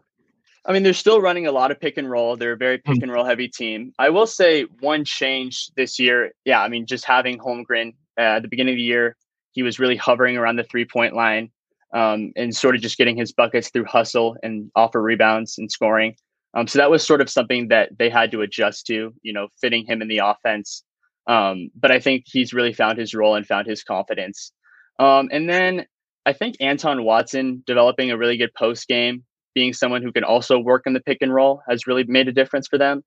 I 0.66 0.72
mean, 0.72 0.82
they're 0.82 0.94
still 0.94 1.20
running 1.20 1.46
a 1.46 1.52
lot 1.52 1.70
of 1.70 1.78
pick 1.78 1.98
and 1.98 2.10
roll. 2.10 2.36
They're 2.36 2.52
a 2.52 2.56
very 2.56 2.78
pick 2.78 2.96
hmm. 2.96 3.02
and 3.02 3.12
roll 3.12 3.24
heavy 3.24 3.48
team. 3.48 3.92
I 3.98 4.10
will 4.10 4.26
say 4.26 4.62
one 4.80 5.04
change 5.04 5.70
this 5.76 5.98
year. 5.98 6.32
Yeah, 6.44 6.62
I 6.62 6.68
mean, 6.68 6.86
just 6.86 7.04
having 7.04 7.38
Holmgren 7.38 7.94
uh, 8.18 8.36
at 8.36 8.42
the 8.42 8.48
beginning 8.48 8.74
of 8.74 8.78
the 8.78 8.82
year, 8.82 9.16
he 9.52 9.62
was 9.62 9.78
really 9.78 9.96
hovering 9.96 10.36
around 10.36 10.56
the 10.56 10.64
three 10.64 10.86
point 10.86 11.14
line 11.14 11.50
um, 11.92 12.32
and 12.36 12.54
sort 12.54 12.74
of 12.74 12.80
just 12.80 12.96
getting 12.96 13.16
his 13.16 13.32
buckets 13.32 13.70
through 13.70 13.84
hustle 13.84 14.36
and 14.42 14.70
offer 14.74 15.02
rebounds 15.02 15.58
and 15.58 15.70
scoring. 15.70 16.16
Um, 16.54 16.66
so 16.66 16.78
that 16.78 16.90
was 16.90 17.06
sort 17.06 17.20
of 17.20 17.28
something 17.28 17.68
that 17.68 17.90
they 17.98 18.08
had 18.08 18.30
to 18.30 18.40
adjust 18.42 18.86
to, 18.86 19.12
you 19.22 19.32
know, 19.32 19.48
fitting 19.60 19.84
him 19.84 20.00
in 20.00 20.08
the 20.08 20.18
offense 20.18 20.82
um, 21.26 21.70
but 21.74 21.90
I 21.90 22.00
think 22.00 22.24
he's 22.26 22.52
really 22.52 22.72
found 22.72 22.98
his 22.98 23.14
role 23.14 23.34
and 23.34 23.46
found 23.46 23.66
his 23.66 23.82
confidence. 23.82 24.52
Um, 24.98 25.28
and 25.32 25.48
then 25.48 25.86
I 26.26 26.32
think 26.32 26.56
Anton 26.60 27.04
Watson 27.04 27.62
developing 27.66 28.10
a 28.10 28.16
really 28.16 28.36
good 28.36 28.54
post 28.54 28.88
game, 28.88 29.24
being 29.54 29.72
someone 29.72 30.02
who 30.02 30.12
can 30.12 30.24
also 30.24 30.58
work 30.58 30.82
in 30.86 30.92
the 30.92 31.00
pick 31.00 31.18
and 31.20 31.34
roll, 31.34 31.62
has 31.68 31.86
really 31.86 32.04
made 32.04 32.28
a 32.28 32.32
difference 32.32 32.68
for 32.68 32.78
them. 32.78 33.02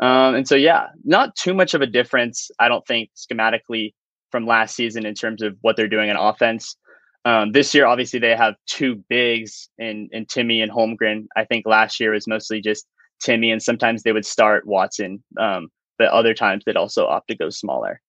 Um, 0.00 0.34
and 0.34 0.46
so, 0.48 0.54
yeah, 0.54 0.88
not 1.04 1.34
too 1.34 1.54
much 1.54 1.74
of 1.74 1.80
a 1.80 1.86
difference, 1.86 2.50
I 2.58 2.68
don't 2.68 2.86
think, 2.86 3.10
schematically 3.16 3.94
from 4.30 4.46
last 4.46 4.76
season 4.76 5.06
in 5.06 5.14
terms 5.14 5.42
of 5.42 5.56
what 5.62 5.76
they're 5.76 5.88
doing 5.88 6.08
in 6.08 6.16
offense. 6.16 6.76
Um, 7.24 7.52
this 7.52 7.74
year, 7.74 7.86
obviously, 7.86 8.20
they 8.20 8.36
have 8.36 8.54
two 8.66 9.02
bigs 9.08 9.68
in, 9.78 10.08
in 10.12 10.26
Timme 10.26 10.62
and 10.62 10.70
Holmgren. 10.70 11.26
I 11.36 11.44
think 11.44 11.66
last 11.66 11.98
year 11.98 12.12
was 12.12 12.28
mostly 12.28 12.60
just 12.60 12.86
Timme, 13.26 13.52
and 13.52 13.62
sometimes 13.62 14.02
they 14.02 14.12
would 14.12 14.26
start 14.26 14.66
Watson. 14.66 15.22
Um, 15.38 15.68
but 15.98 16.08
other 16.08 16.34
times 16.34 16.64
they'd 16.64 16.76
also 16.76 17.06
opt 17.06 17.28
to 17.28 17.36
go 17.36 17.50
smaller. 17.50 18.00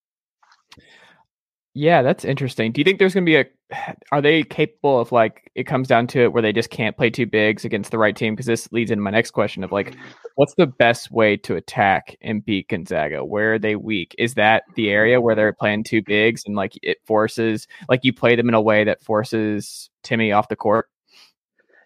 Yeah, 1.75 2.01
that's 2.01 2.25
interesting. 2.25 2.71
Do 2.71 2.81
you 2.81 2.85
think 2.85 2.99
there's 2.99 3.13
going 3.13 3.25
to 3.25 3.29
be 3.29 3.37
a? 3.37 3.45
Are 4.11 4.21
they 4.21 4.43
capable 4.43 4.99
of 4.99 5.11
like 5.11 5.51
it 5.55 5.65
comes 5.65 5.87
down 5.87 6.07
to 6.07 6.21
it 6.21 6.33
where 6.33 6.41
they 6.41 6.51
just 6.51 6.71
can't 6.71 6.97
play 6.97 7.09
two 7.09 7.25
bigs 7.25 7.63
against 7.63 7.91
the 7.91 7.97
right 7.97 8.15
team? 8.15 8.33
Because 8.33 8.47
this 8.47 8.71
leads 8.71 8.91
into 8.91 9.03
my 9.03 9.11
next 9.11 9.31
question 9.31 9.63
of 9.63 9.71
like, 9.71 9.95
what's 10.35 10.55
the 10.55 10.67
best 10.67 11.11
way 11.11 11.37
to 11.37 11.55
attack 11.55 12.17
and 12.21 12.43
beat 12.43 12.69
Gonzaga? 12.69 13.23
Where 13.23 13.53
are 13.53 13.59
they 13.59 13.75
weak? 13.75 14.15
Is 14.17 14.33
that 14.33 14.63
the 14.75 14.89
area 14.89 15.21
where 15.21 15.35
they're 15.35 15.53
playing 15.53 15.83
two 15.83 16.01
bigs 16.01 16.43
and 16.45 16.55
like 16.55 16.73
it 16.81 16.97
forces 17.05 17.67
like 17.87 18.01
you 18.03 18.13
play 18.13 18.35
them 18.35 18.49
in 18.49 18.55
a 18.55 18.61
way 18.61 18.83
that 18.83 19.03
forces 19.03 19.89
Timme 20.03 20.35
off 20.35 20.49
the 20.49 20.55
court? 20.55 20.89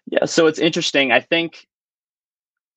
Yeah, 0.06 0.24
so 0.24 0.46
it's 0.46 0.58
interesting. 0.58 1.12
I 1.12 1.20
think 1.20 1.66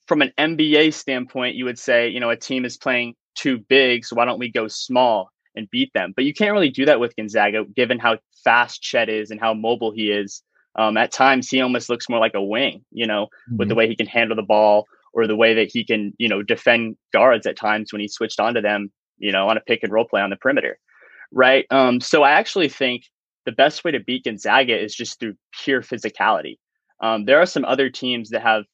from 0.07 0.21
an 0.21 0.31
NBA 0.37 0.93
standpoint, 0.93 1.55
you 1.55 1.65
would 1.65 1.77
say, 1.77 2.07
you 2.07 2.19
know, 2.19 2.29
a 2.29 2.37
team 2.37 2.65
is 2.65 2.77
playing 2.77 3.15
too 3.35 3.59
big, 3.69 4.05
so 4.05 4.15
why 4.15 4.25
don't 4.25 4.39
we 4.39 4.51
go 4.51 4.67
small 4.67 5.29
and 5.55 5.69
beat 5.69 5.91
them? 5.93 6.13
But 6.15 6.25
you 6.25 6.33
can't 6.33 6.53
really 6.53 6.69
do 6.69 6.85
that 6.85 6.99
with 6.99 7.15
Gonzaga, 7.15 7.65
given 7.75 7.99
how 7.99 8.17
fast 8.43 8.81
Chet 8.81 9.09
is 9.09 9.31
and 9.31 9.39
how 9.39 9.53
mobile 9.53 9.91
he 9.91 10.11
is. 10.11 10.41
Um, 10.75 10.95
at 10.95 11.11
times, 11.11 11.49
he 11.49 11.61
almost 11.61 11.89
looks 11.89 12.07
more 12.07 12.19
like 12.19 12.35
a 12.35 12.43
wing, 12.43 12.85
you 12.91 13.05
know, 13.05 13.25
mm-hmm. 13.25 13.57
with 13.57 13.67
the 13.67 13.73
mm-hmm. 13.73 13.79
way 13.79 13.87
he 13.87 13.95
can 13.95 14.05
handle 14.05 14.35
the 14.35 14.43
ball 14.43 14.85
or 15.13 15.27
the 15.27 15.35
way 15.35 15.53
that 15.55 15.69
he 15.71 15.83
can, 15.83 16.13
you 16.17 16.29
know, 16.29 16.43
defend 16.43 16.95
guards 17.11 17.47
at 17.47 17.57
times 17.57 17.91
when 17.91 17.99
he 17.99 18.07
switched 18.07 18.39
onto 18.39 18.61
them, 18.61 18.91
you 19.17 19.31
know, 19.31 19.49
on 19.49 19.57
a 19.57 19.61
pick 19.61 19.81
and 19.83 19.91
roll 19.91 20.05
play 20.05 20.21
on 20.21 20.29
the 20.29 20.35
perimeter, 20.35 20.77
right? 21.31 21.65
Um, 21.71 21.99
so 21.99 22.23
I 22.23 22.31
actually 22.31 22.69
think 22.69 23.03
the 23.45 23.51
best 23.51 23.83
way 23.83 23.91
to 23.91 23.99
beat 23.99 24.25
Gonzaga 24.25 24.77
is 24.79 24.93
just 24.93 25.19
through 25.19 25.35
pure 25.63 25.81
physicality. 25.81 26.57
Um, 27.01 27.25
there 27.25 27.41
are 27.41 27.45
some 27.45 27.65
other 27.65 27.89
teams 27.89 28.29
that 28.29 28.43
have 28.43 28.65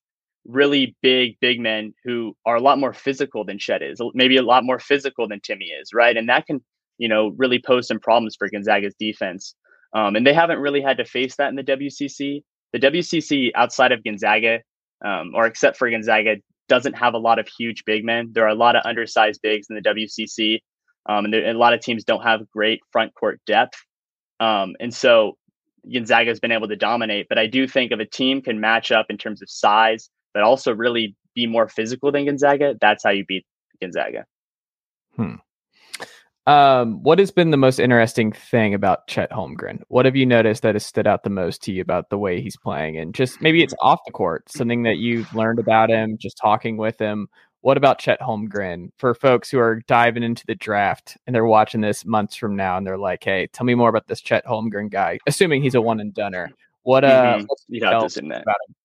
really 0.45 0.95
big, 1.01 1.39
big 1.39 1.59
men 1.59 1.93
who 2.03 2.35
are 2.45 2.55
a 2.55 2.61
lot 2.61 2.79
more 2.79 2.93
physical 2.93 3.45
than 3.45 3.57
Chet 3.57 3.81
is, 3.81 3.99
maybe 4.13 4.37
a 4.37 4.41
lot 4.41 4.63
more 4.63 4.79
physical 4.79 5.27
than 5.27 5.39
Timme 5.39 5.81
is, 5.81 5.93
right? 5.93 6.15
And 6.15 6.29
that 6.29 6.45
can, 6.45 6.61
you 6.97 7.07
know, 7.07 7.29
really 7.37 7.61
pose 7.65 7.87
some 7.87 7.99
problems 7.99 8.35
for 8.37 8.49
Gonzaga's 8.49 8.95
defense. 8.99 9.55
Um, 9.93 10.15
and 10.15 10.25
they 10.25 10.33
haven't 10.33 10.59
really 10.59 10.81
had 10.81 10.97
to 10.97 11.05
face 11.05 11.35
that 11.37 11.49
in 11.49 11.55
the 11.55 11.63
WCC. 11.63 12.43
The 12.73 12.79
WCC 12.79 13.51
outside 13.55 13.91
of 13.91 14.03
Gonzaga, 14.03 14.59
um, 15.05 15.33
or 15.35 15.45
except 15.45 15.77
for 15.77 15.89
Gonzaga, 15.89 16.37
doesn't 16.67 16.93
have 16.93 17.13
a 17.13 17.19
lot 17.19 17.39
of 17.39 17.47
huge 17.47 17.83
big 17.85 18.03
men. 18.03 18.31
There 18.33 18.45
are 18.45 18.49
a 18.49 18.55
lot 18.55 18.75
of 18.75 18.83
undersized 18.85 19.41
bigs 19.43 19.67
in 19.69 19.75
the 19.75 19.81
WCC, 19.81 20.59
um, 21.07 21.25
and, 21.25 21.33
there, 21.33 21.45
and, 21.45 21.55
a 21.55 21.59
lot 21.59 21.73
of 21.73 21.81
teams 21.81 22.03
don't 22.03 22.23
have 22.23 22.49
great 22.51 22.79
front 22.91 23.13
court 23.13 23.39
depth. 23.45 23.77
Um, 24.39 24.75
and 24.79 24.93
so 24.93 25.37
Gonzaga 25.91 26.29
has 26.29 26.39
been 26.39 26.51
able 26.51 26.69
to 26.69 26.75
dominate. 26.75 27.27
But 27.29 27.37
I 27.37 27.47
do 27.47 27.67
think 27.67 27.91
if 27.91 27.99
a 27.99 28.05
team 28.05 28.41
can 28.41 28.59
match 28.59 28.91
up 28.91 29.07
in 29.09 29.17
terms 29.17 29.41
of 29.41 29.49
size, 29.49 30.09
but 30.33 30.43
also 30.43 30.73
really 30.73 31.15
be 31.35 31.47
more 31.47 31.67
physical 31.67 32.11
than 32.11 32.25
Gonzaga, 32.25 32.75
that's 32.79 33.03
how 33.03 33.11
you 33.11 33.25
beat 33.25 33.45
Gonzaga. 33.81 34.25
Hmm. 35.15 35.35
Um, 36.45 37.01
what 37.03 37.19
has 37.19 37.31
been 37.31 37.51
the 37.51 37.57
most 37.57 37.79
interesting 37.79 38.33
thing 38.33 38.73
about 38.73 39.07
Chet 39.07 39.31
Holmgren? 39.31 39.81
What 39.87 40.05
have 40.05 40.15
you 40.15 40.25
noticed 40.25 40.63
that 40.63 40.75
has 40.75 40.85
stood 40.85 41.07
out 41.07 41.23
the 41.23 41.29
most 41.29 41.63
to 41.63 41.71
you 41.71 41.81
about 41.81 42.09
the 42.09 42.17
way 42.17 42.41
he's 42.41 42.57
playing? 42.57 42.97
And 42.97 43.15
just 43.15 43.41
maybe 43.41 43.63
it's 43.63 43.73
off 43.81 44.01
the 44.05 44.11
court, 44.11 44.51
something 44.51 44.83
that 44.83 44.97
you've 44.97 45.33
learned 45.33 45.59
about 45.59 45.89
him, 45.89 46.17
just 46.19 46.37
talking 46.37 46.75
with 46.75 46.99
him. 46.99 47.27
What 47.61 47.77
about 47.77 47.99
Chet 47.99 48.19
Holmgren 48.19 48.89
for 48.97 49.13
folks 49.13 49.49
who 49.49 49.57
are 49.57 49.81
diving 49.87 50.23
into 50.23 50.43
the 50.45 50.55
draft 50.55 51.17
and 51.25 51.33
they're 51.33 51.45
watching 51.45 51.79
this 51.79 52.05
months 52.05 52.35
from 52.35 52.57
now 52.57 52.75
and 52.75 52.85
they're 52.85 52.97
like, 52.97 53.23
"Hey, 53.23 53.47
tell 53.53 53.65
me 53.65 53.73
more 53.73 53.87
about 53.87 54.07
this 54.07 54.19
Chet 54.19 54.45
Holmgren 54.45 54.91
guy." 54.91 55.19
Assuming 55.27 55.63
he's 55.63 55.75
a 55.75 55.81
one 55.81 56.01
and 56.01 56.13
doneer, 56.13 56.49
what 56.81 57.05
uh, 57.05 57.37
mm-hmm. 57.37 57.45
to 58.35 58.41
about 58.41 58.57
him? 58.67 58.75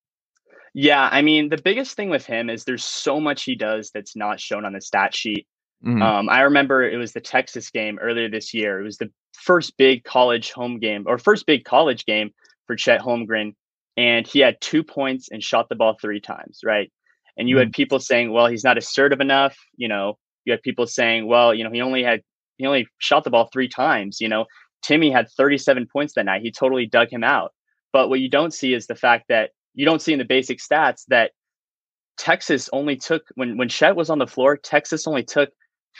Yeah, 0.74 1.08
I 1.10 1.22
mean, 1.22 1.48
the 1.48 1.60
biggest 1.60 1.96
thing 1.96 2.10
with 2.10 2.26
him 2.26 2.50
is 2.50 2.64
there's 2.64 2.84
so 2.84 3.20
much 3.20 3.44
he 3.44 3.54
does 3.54 3.90
that's 3.90 4.16
not 4.16 4.40
shown 4.40 4.64
on 4.64 4.72
the 4.72 4.80
stat 4.80 5.14
sheet. 5.14 5.46
Mm-hmm. 5.84 6.02
Um, 6.02 6.28
I 6.28 6.40
remember 6.40 6.82
it 6.82 6.96
was 6.96 7.12
the 7.12 7.20
Texas 7.20 7.70
game 7.70 7.98
earlier 8.00 8.28
this 8.28 8.52
year. 8.52 8.80
It 8.80 8.84
was 8.84 8.98
the 8.98 9.10
first 9.32 9.76
big 9.76 10.04
college 10.04 10.50
home 10.50 10.78
game 10.78 11.04
or 11.06 11.18
first 11.18 11.46
big 11.46 11.64
college 11.64 12.04
game 12.04 12.30
for 12.66 12.76
Chet 12.76 13.00
Holmgren, 13.00 13.54
and 13.96 14.26
he 14.26 14.40
had 14.40 14.60
two 14.60 14.82
points 14.82 15.28
and 15.30 15.42
shot 15.42 15.68
the 15.68 15.76
ball 15.76 15.96
three 16.00 16.20
times. 16.20 16.60
Right, 16.64 16.92
and 17.36 17.48
you 17.48 17.56
mm-hmm. 17.56 17.66
had 17.66 17.72
people 17.72 18.00
saying, 18.00 18.32
"Well, 18.32 18.48
he's 18.48 18.64
not 18.64 18.76
assertive 18.76 19.20
enough." 19.20 19.56
You 19.76 19.88
know, 19.88 20.18
you 20.44 20.52
had 20.52 20.62
people 20.62 20.86
saying, 20.86 21.28
"Well, 21.28 21.54
you 21.54 21.62
know, 21.62 21.70
he 21.70 21.80
only 21.80 22.02
had 22.02 22.22
he 22.56 22.66
only 22.66 22.88
shot 22.98 23.22
the 23.22 23.30
ball 23.30 23.48
three 23.52 23.68
times." 23.68 24.20
You 24.20 24.28
know, 24.28 24.46
Timme 24.84 25.12
had 25.12 25.30
37 25.30 25.86
points 25.92 26.14
that 26.14 26.24
night. 26.24 26.42
He 26.42 26.50
totally 26.50 26.86
dug 26.86 27.08
him 27.10 27.24
out. 27.24 27.52
But 27.92 28.08
what 28.08 28.20
you 28.20 28.28
don't 28.28 28.52
see 28.52 28.74
is 28.74 28.86
the 28.86 28.94
fact 28.94 29.26
that 29.28 29.50
you 29.78 29.84
don't 29.84 30.02
see 30.02 30.12
in 30.12 30.18
the 30.18 30.24
basic 30.24 30.58
stats 30.58 31.04
that 31.06 31.30
Texas 32.18 32.68
only 32.72 32.96
took 32.96 33.22
when 33.36 33.56
when 33.56 33.68
Chet 33.68 33.94
was 33.94 34.10
on 34.10 34.18
the 34.18 34.26
floor, 34.26 34.56
Texas 34.56 35.06
only 35.06 35.22
took 35.22 35.50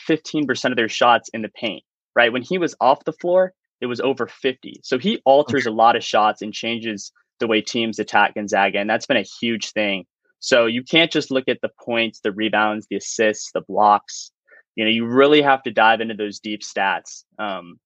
15% 0.09 0.71
of 0.71 0.77
their 0.77 0.89
shots 0.89 1.31
in 1.33 1.43
the 1.43 1.49
paint, 1.49 1.85
right? 2.17 2.33
When 2.33 2.43
he 2.43 2.59
was 2.59 2.75
off 2.81 3.05
the 3.05 3.13
floor, 3.13 3.53
it 3.81 3.87
was 3.87 4.01
over 4.01 4.27
50. 4.27 4.81
So 4.83 4.99
he 4.99 5.23
alters 5.25 5.65
okay. 5.65 5.73
a 5.73 5.77
lot 5.77 5.95
of 5.95 6.03
shots 6.03 6.43
and 6.43 6.53
changes 6.53 7.13
the 7.39 7.47
way 7.47 7.61
teams 7.61 8.01
attack 8.01 8.35
Gonzaga. 8.35 8.81
And 8.81 8.91
that's 8.91 9.07
been 9.07 9.17
a 9.17 9.25
huge 9.41 9.71
thing. 9.71 10.05
So 10.41 10.67
you 10.67 10.83
can't 10.83 11.13
just 11.13 11.31
look 11.31 11.49
at 11.49 11.61
the 11.63 11.71
points, 11.81 12.19
the 12.19 12.33
rebounds, 12.33 12.89
the 12.91 12.97
assists, 12.97 13.53
the 13.53 13.61
blocks. 13.61 14.33
You 14.75 14.85
know, 14.85 14.91
you 14.91 15.07
really 15.07 15.41
have 15.41 15.63
to 15.63 15.71
dive 15.71 16.01
into 16.01 16.15
those 16.15 16.41
deep 16.41 16.63
stats. 16.63 17.23
Um, 17.39 17.79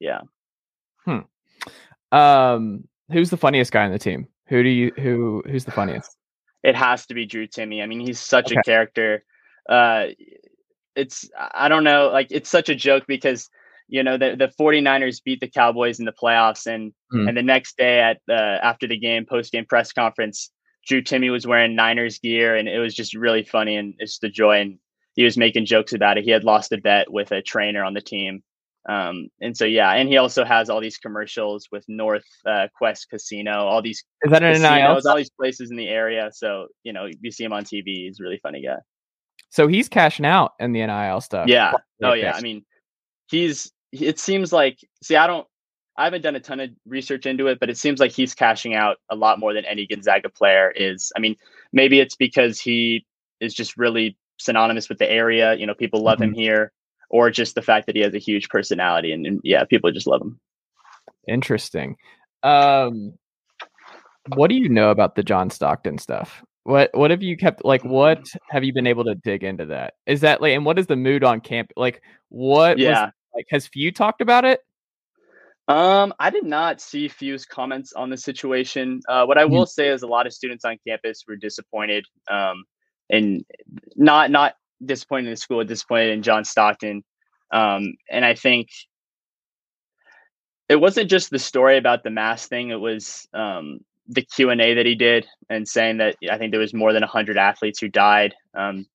yeah. 0.00 0.22
Hmm. 1.04 1.20
Um, 2.10 2.88
who's 3.12 3.30
the 3.30 3.36
funniest 3.36 3.70
guy 3.70 3.84
on 3.84 3.92
the 3.92 4.00
team? 4.00 4.26
Who 4.48 4.62
do 4.62 4.68
you 4.68 4.92
who 4.96 5.42
who's 5.46 5.64
the 5.64 5.70
funniest? 5.70 6.16
It 6.62 6.74
has 6.74 7.06
to 7.06 7.14
be 7.14 7.26
Drew 7.26 7.46
Timme. 7.46 7.82
I 7.82 7.86
mean, 7.86 8.00
he's 8.00 8.20
such 8.20 8.46
okay. 8.46 8.60
a 8.60 8.62
character. 8.62 9.24
Uh, 9.68 10.06
it's 10.96 11.28
I 11.36 11.68
don't 11.68 11.84
know, 11.84 12.10
like 12.12 12.28
it's 12.30 12.50
such 12.50 12.68
a 12.68 12.74
joke 12.74 13.04
because 13.06 13.48
you 13.88 14.02
know 14.02 14.18
the 14.18 14.36
the 14.36 14.52
49ers 14.60 15.22
beat 15.22 15.40
the 15.40 15.48
Cowboys 15.48 15.98
in 15.98 16.04
the 16.04 16.12
playoffs 16.12 16.66
and 16.66 16.92
mm. 17.12 17.28
and 17.28 17.36
the 17.36 17.42
next 17.42 17.76
day 17.76 18.00
at 18.00 18.20
uh, 18.28 18.58
after 18.62 18.86
the 18.86 18.98
game 18.98 19.24
post 19.26 19.52
game 19.52 19.64
press 19.66 19.92
conference 19.92 20.50
Drew 20.86 21.02
Timme 21.02 21.30
was 21.30 21.46
wearing 21.46 21.74
Niners 21.74 22.18
gear 22.18 22.56
and 22.56 22.68
it 22.68 22.78
was 22.78 22.94
just 22.94 23.14
really 23.14 23.44
funny 23.44 23.76
and 23.76 23.94
it's 23.98 24.18
the 24.18 24.28
joy 24.28 24.60
and 24.60 24.78
he 25.14 25.24
was 25.24 25.36
making 25.36 25.66
jokes 25.66 25.92
about 25.92 26.16
it. 26.16 26.24
He 26.24 26.30
had 26.30 26.44
lost 26.44 26.72
a 26.72 26.78
bet 26.78 27.10
with 27.10 27.32
a 27.32 27.42
trainer 27.42 27.82
on 27.82 27.92
the 27.92 28.00
team. 28.00 28.42
Um, 28.88 29.28
and 29.40 29.54
so 29.54 29.66
yeah, 29.66 29.92
and 29.92 30.08
he 30.08 30.16
also 30.16 30.44
has 30.44 30.70
all 30.70 30.80
these 30.80 30.96
commercials 30.96 31.68
with 31.70 31.84
North 31.88 32.24
uh, 32.46 32.68
Quest 32.74 33.10
Casino, 33.10 33.66
all 33.66 33.82
these 33.82 34.02
is 34.22 34.30
that 34.30 34.42
an 34.42 34.54
casinos, 34.54 35.04
all 35.04 35.16
these 35.16 35.30
places 35.30 35.70
in 35.70 35.76
the 35.76 35.88
area. 35.88 36.30
So 36.32 36.68
you 36.84 36.94
know, 36.94 37.06
you 37.20 37.30
see 37.30 37.44
him 37.44 37.52
on 37.52 37.64
TV. 37.64 38.06
He's 38.06 38.18
a 38.18 38.22
really 38.22 38.40
funny 38.42 38.62
guy. 38.62 38.78
So 39.50 39.68
he's 39.68 39.88
cashing 39.88 40.26
out 40.26 40.52
in 40.58 40.72
the 40.72 40.86
NIL 40.86 41.20
stuff. 41.20 41.48
Yeah. 41.48 41.72
Oh 42.02 42.14
yeah. 42.14 42.32
I 42.34 42.40
mean, 42.40 42.64
he's. 43.30 43.72
It 43.92 44.18
seems 44.18 44.52
like. 44.52 44.78
See, 45.02 45.16
I 45.16 45.26
don't. 45.26 45.46
I 45.96 46.04
haven't 46.04 46.22
done 46.22 46.36
a 46.36 46.40
ton 46.40 46.60
of 46.60 46.70
research 46.86 47.26
into 47.26 47.48
it, 47.48 47.58
but 47.58 47.68
it 47.68 47.76
seems 47.76 47.98
like 47.98 48.12
he's 48.12 48.32
cashing 48.32 48.74
out 48.74 48.98
a 49.10 49.16
lot 49.16 49.40
more 49.40 49.52
than 49.52 49.64
any 49.64 49.86
Gonzaga 49.86 50.28
player 50.28 50.70
is. 50.70 51.10
I 51.16 51.20
mean, 51.20 51.34
maybe 51.72 51.98
it's 51.98 52.14
because 52.14 52.60
he 52.60 53.04
is 53.40 53.52
just 53.52 53.76
really 53.76 54.16
synonymous 54.38 54.88
with 54.88 54.98
the 54.98 55.10
area. 55.10 55.54
You 55.54 55.66
know, 55.66 55.74
people 55.74 56.02
love 56.02 56.18
mm-hmm. 56.18 56.30
him 56.30 56.34
here, 56.34 56.72
or 57.10 57.30
just 57.30 57.54
the 57.54 57.62
fact 57.62 57.86
that 57.86 57.96
he 57.96 58.02
has 58.02 58.14
a 58.14 58.18
huge 58.18 58.48
personality, 58.48 59.12
and, 59.12 59.26
and 59.26 59.40
yeah, 59.44 59.64
people 59.64 59.90
just 59.90 60.06
love 60.06 60.22
him. 60.22 60.38
Interesting. 61.26 61.96
Um, 62.42 63.14
what 64.34 64.48
do 64.48 64.54
you 64.54 64.68
know 64.68 64.90
about 64.90 65.14
the 65.14 65.22
John 65.22 65.50
Stockton 65.50 65.98
stuff? 65.98 66.42
What 66.64 66.90
what 66.92 67.10
have 67.10 67.22
you 67.22 67.36
kept 67.36 67.64
like 67.64 67.82
what 67.82 68.26
have 68.50 68.62
you 68.62 68.74
been 68.74 68.86
able 68.86 69.04
to 69.04 69.14
dig 69.14 69.42
into 69.42 69.66
that? 69.66 69.94
Is 70.06 70.20
that 70.20 70.42
like 70.42 70.52
and 70.52 70.66
what 70.66 70.78
is 70.78 70.86
the 70.86 70.96
mood 70.96 71.24
on 71.24 71.40
camp? 71.40 71.72
Like 71.76 72.02
what 72.28 72.78
yeah. 72.78 73.06
Was, 73.06 73.12
like 73.34 73.46
has 73.50 73.66
Few 73.66 73.90
talked 73.90 74.20
about 74.20 74.44
it? 74.44 74.60
Um, 75.68 76.14
I 76.18 76.30
did 76.30 76.44
not 76.44 76.80
see 76.80 77.08
Few's 77.08 77.44
comments 77.44 77.92
on 77.92 78.08
the 78.08 78.16
situation. 78.16 79.00
Uh, 79.06 79.26
what 79.26 79.36
I 79.36 79.44
will 79.44 79.66
mm. 79.66 79.68
say 79.68 79.88
is 79.88 80.02
a 80.02 80.06
lot 80.06 80.26
of 80.26 80.32
students 80.32 80.64
on 80.64 80.78
campus 80.86 81.24
were 81.28 81.36
disappointed, 81.36 82.06
um, 82.30 82.64
and 83.10 83.44
not 83.96 84.30
not 84.30 84.54
disappointed 84.84 85.26
in 85.26 85.32
the 85.32 85.36
school, 85.36 85.64
disappointed 85.64 86.10
in 86.10 86.22
John 86.22 86.44
Stockton. 86.44 87.04
Um, 87.50 87.94
and 88.10 88.24
I 88.24 88.34
think 88.34 88.68
it 90.68 90.76
wasn't 90.76 91.10
just 91.10 91.30
the 91.30 91.38
story 91.38 91.78
about 91.78 92.02
the 92.02 92.10
mass 92.10 92.46
thing. 92.46 92.70
It 92.70 92.80
was 92.80 93.26
um, 93.32 93.80
the 94.06 94.22
Q 94.22 94.50
and 94.50 94.60
A 94.60 94.74
that 94.74 94.86
he 94.86 94.94
did 94.94 95.26
and 95.48 95.66
saying 95.66 95.98
that 95.98 96.16
I 96.30 96.38
think 96.38 96.50
there 96.50 96.60
was 96.60 96.74
more 96.74 96.92
than 96.92 97.02
hundred 97.02 97.38
athletes 97.38 97.80
who 97.80 97.88
died. 97.88 98.34
Um, 98.54 98.86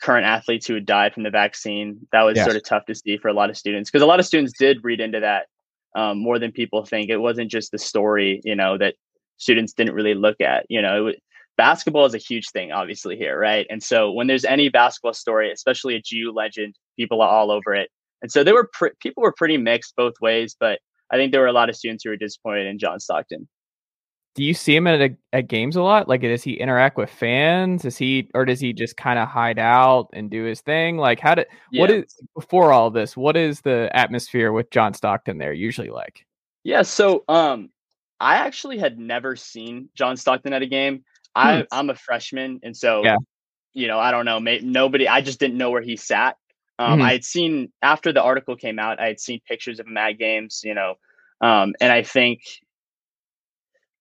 current 0.00 0.26
athletes 0.26 0.66
who 0.66 0.74
had 0.74 0.86
died 0.86 1.12
from 1.12 1.22
the 1.22 1.30
vaccine. 1.30 2.06
That 2.12 2.22
was 2.22 2.36
yes. 2.36 2.44
sort 2.44 2.56
of 2.56 2.64
tough 2.64 2.86
to 2.86 2.94
see 2.94 3.18
for 3.18 3.28
a 3.28 3.34
lot 3.34 3.50
of 3.50 3.58
students 3.58 3.90
because 3.90 4.02
a 4.02 4.06
lot 4.06 4.20
of 4.20 4.26
students 4.26 4.54
did 4.58 4.82
read 4.82 5.00
into 5.00 5.20
that 5.20 5.46
um, 5.94 6.18
more 6.18 6.38
than 6.38 6.52
people 6.52 6.84
think. 6.84 7.10
It 7.10 7.18
wasn't 7.18 7.50
just 7.50 7.72
the 7.72 7.78
story, 7.78 8.40
you 8.44 8.56
know, 8.56 8.78
that 8.78 8.94
students 9.36 9.72
didn't 9.72 9.94
really 9.94 10.14
look 10.14 10.40
at. 10.40 10.66
You 10.68 10.82
know, 10.82 11.08
it, 11.08 11.22
basketball 11.56 12.06
is 12.06 12.14
a 12.14 12.18
huge 12.18 12.50
thing, 12.50 12.72
obviously 12.72 13.16
here, 13.16 13.38
right? 13.38 13.66
And 13.70 13.82
so 13.82 14.10
when 14.10 14.26
there's 14.26 14.44
any 14.44 14.68
basketball 14.68 15.14
story, 15.14 15.50
especially 15.52 15.96
a 15.96 16.02
GU 16.02 16.32
legend, 16.32 16.74
people 16.96 17.20
are 17.22 17.28
all 17.28 17.50
over 17.50 17.74
it. 17.74 17.90
And 18.22 18.30
so 18.30 18.44
they 18.44 18.52
were 18.52 18.68
pre- 18.72 18.92
people 19.00 19.22
were 19.22 19.34
pretty 19.36 19.56
mixed 19.56 19.94
both 19.96 20.14
ways, 20.20 20.56
but 20.58 20.78
I 21.10 21.16
think 21.16 21.32
there 21.32 21.40
were 21.40 21.48
a 21.48 21.52
lot 21.52 21.68
of 21.68 21.76
students 21.76 22.04
who 22.04 22.10
were 22.10 22.16
disappointed 22.16 22.66
in 22.66 22.78
John 22.78 23.00
Stockton 23.00 23.48
do 24.34 24.42
you 24.42 24.54
see 24.54 24.74
him 24.74 24.86
at 24.86 25.00
a, 25.00 25.16
at 25.32 25.48
games 25.48 25.76
a 25.76 25.82
lot? 25.82 26.08
Like, 26.08 26.22
does 26.22 26.42
he 26.42 26.54
interact 26.54 26.96
with 26.96 27.10
fans? 27.10 27.84
Is 27.84 27.98
he 27.98 28.30
or 28.34 28.44
does 28.44 28.60
he 28.60 28.72
just 28.72 28.96
kind 28.96 29.18
of 29.18 29.28
hide 29.28 29.58
out 29.58 30.08
and 30.12 30.30
do 30.30 30.44
his 30.44 30.60
thing? 30.60 30.96
Like, 30.96 31.20
how 31.20 31.34
did 31.34 31.48
yeah. 31.70 31.80
what 31.80 31.90
is 31.90 32.16
before 32.34 32.72
all 32.72 32.90
this? 32.90 33.16
What 33.16 33.36
is 33.36 33.60
the 33.60 33.90
atmosphere 33.94 34.52
with 34.52 34.70
John 34.70 34.94
Stockton 34.94 35.38
there 35.38 35.52
usually 35.52 35.90
like? 35.90 36.26
Yeah, 36.64 36.82
so 36.82 37.24
um, 37.28 37.70
I 38.20 38.36
actually 38.36 38.78
had 38.78 38.98
never 38.98 39.36
seen 39.36 39.90
John 39.94 40.16
Stockton 40.16 40.52
at 40.52 40.62
a 40.62 40.66
game. 40.66 41.04
I 41.34 41.58
hmm. 41.58 41.62
I'm 41.70 41.90
a 41.90 41.94
freshman, 41.94 42.60
and 42.62 42.76
so 42.76 43.04
yeah. 43.04 43.16
you 43.72 43.88
know 43.88 43.98
I 43.98 44.10
don't 44.10 44.24
know. 44.24 44.40
May, 44.40 44.60
nobody. 44.60 45.08
I 45.08 45.20
just 45.20 45.40
didn't 45.40 45.58
know 45.58 45.70
where 45.70 45.82
he 45.82 45.96
sat. 45.96 46.36
Um, 46.78 46.94
mm-hmm. 46.94 47.02
I 47.02 47.12
had 47.12 47.24
seen 47.24 47.72
after 47.82 48.12
the 48.12 48.22
article 48.22 48.56
came 48.56 48.78
out, 48.78 49.00
I 49.00 49.06
had 49.06 49.20
seen 49.20 49.40
pictures 49.46 49.78
of 49.80 49.86
him 49.86 49.96
at 49.96 50.18
games. 50.18 50.62
You 50.64 50.74
know, 50.74 50.94
um, 51.40 51.74
and 51.80 51.92
I 51.92 52.02
think 52.02 52.40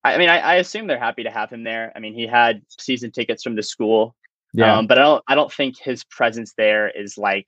I 0.03 0.17
mean, 0.17 0.29
I, 0.29 0.39
I, 0.39 0.55
assume 0.55 0.87
they're 0.87 0.97
happy 0.99 1.23
to 1.23 1.31
have 1.31 1.51
him 1.51 1.63
there. 1.63 1.91
I 1.95 1.99
mean, 1.99 2.13
he 2.13 2.25
had 2.25 2.63
season 2.79 3.11
tickets 3.11 3.43
from 3.43 3.55
the 3.55 3.63
school. 3.63 4.15
Yeah. 4.53 4.77
Um, 4.77 4.87
but 4.87 4.97
I 4.97 5.01
don't 5.01 5.23
I 5.27 5.35
don't 5.35 5.51
think 5.51 5.77
his 5.77 6.03
presence 6.03 6.53
there 6.57 6.89
is 6.89 7.17
like 7.17 7.47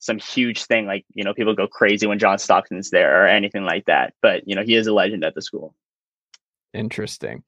some 0.00 0.18
huge 0.18 0.64
thing 0.64 0.86
like, 0.86 1.04
you 1.14 1.24
know, 1.24 1.34
people 1.34 1.54
go 1.54 1.66
crazy 1.66 2.06
when 2.06 2.18
John 2.18 2.38
Stockton's 2.38 2.90
there 2.90 3.24
or 3.24 3.26
anything 3.26 3.64
like 3.64 3.86
that. 3.86 4.14
But, 4.22 4.46
you 4.46 4.54
know, 4.54 4.62
he 4.62 4.74
is 4.74 4.86
a 4.86 4.92
legend 4.92 5.24
at 5.24 5.34
the 5.34 5.42
school. 5.42 5.74
Interesting. 6.74 7.42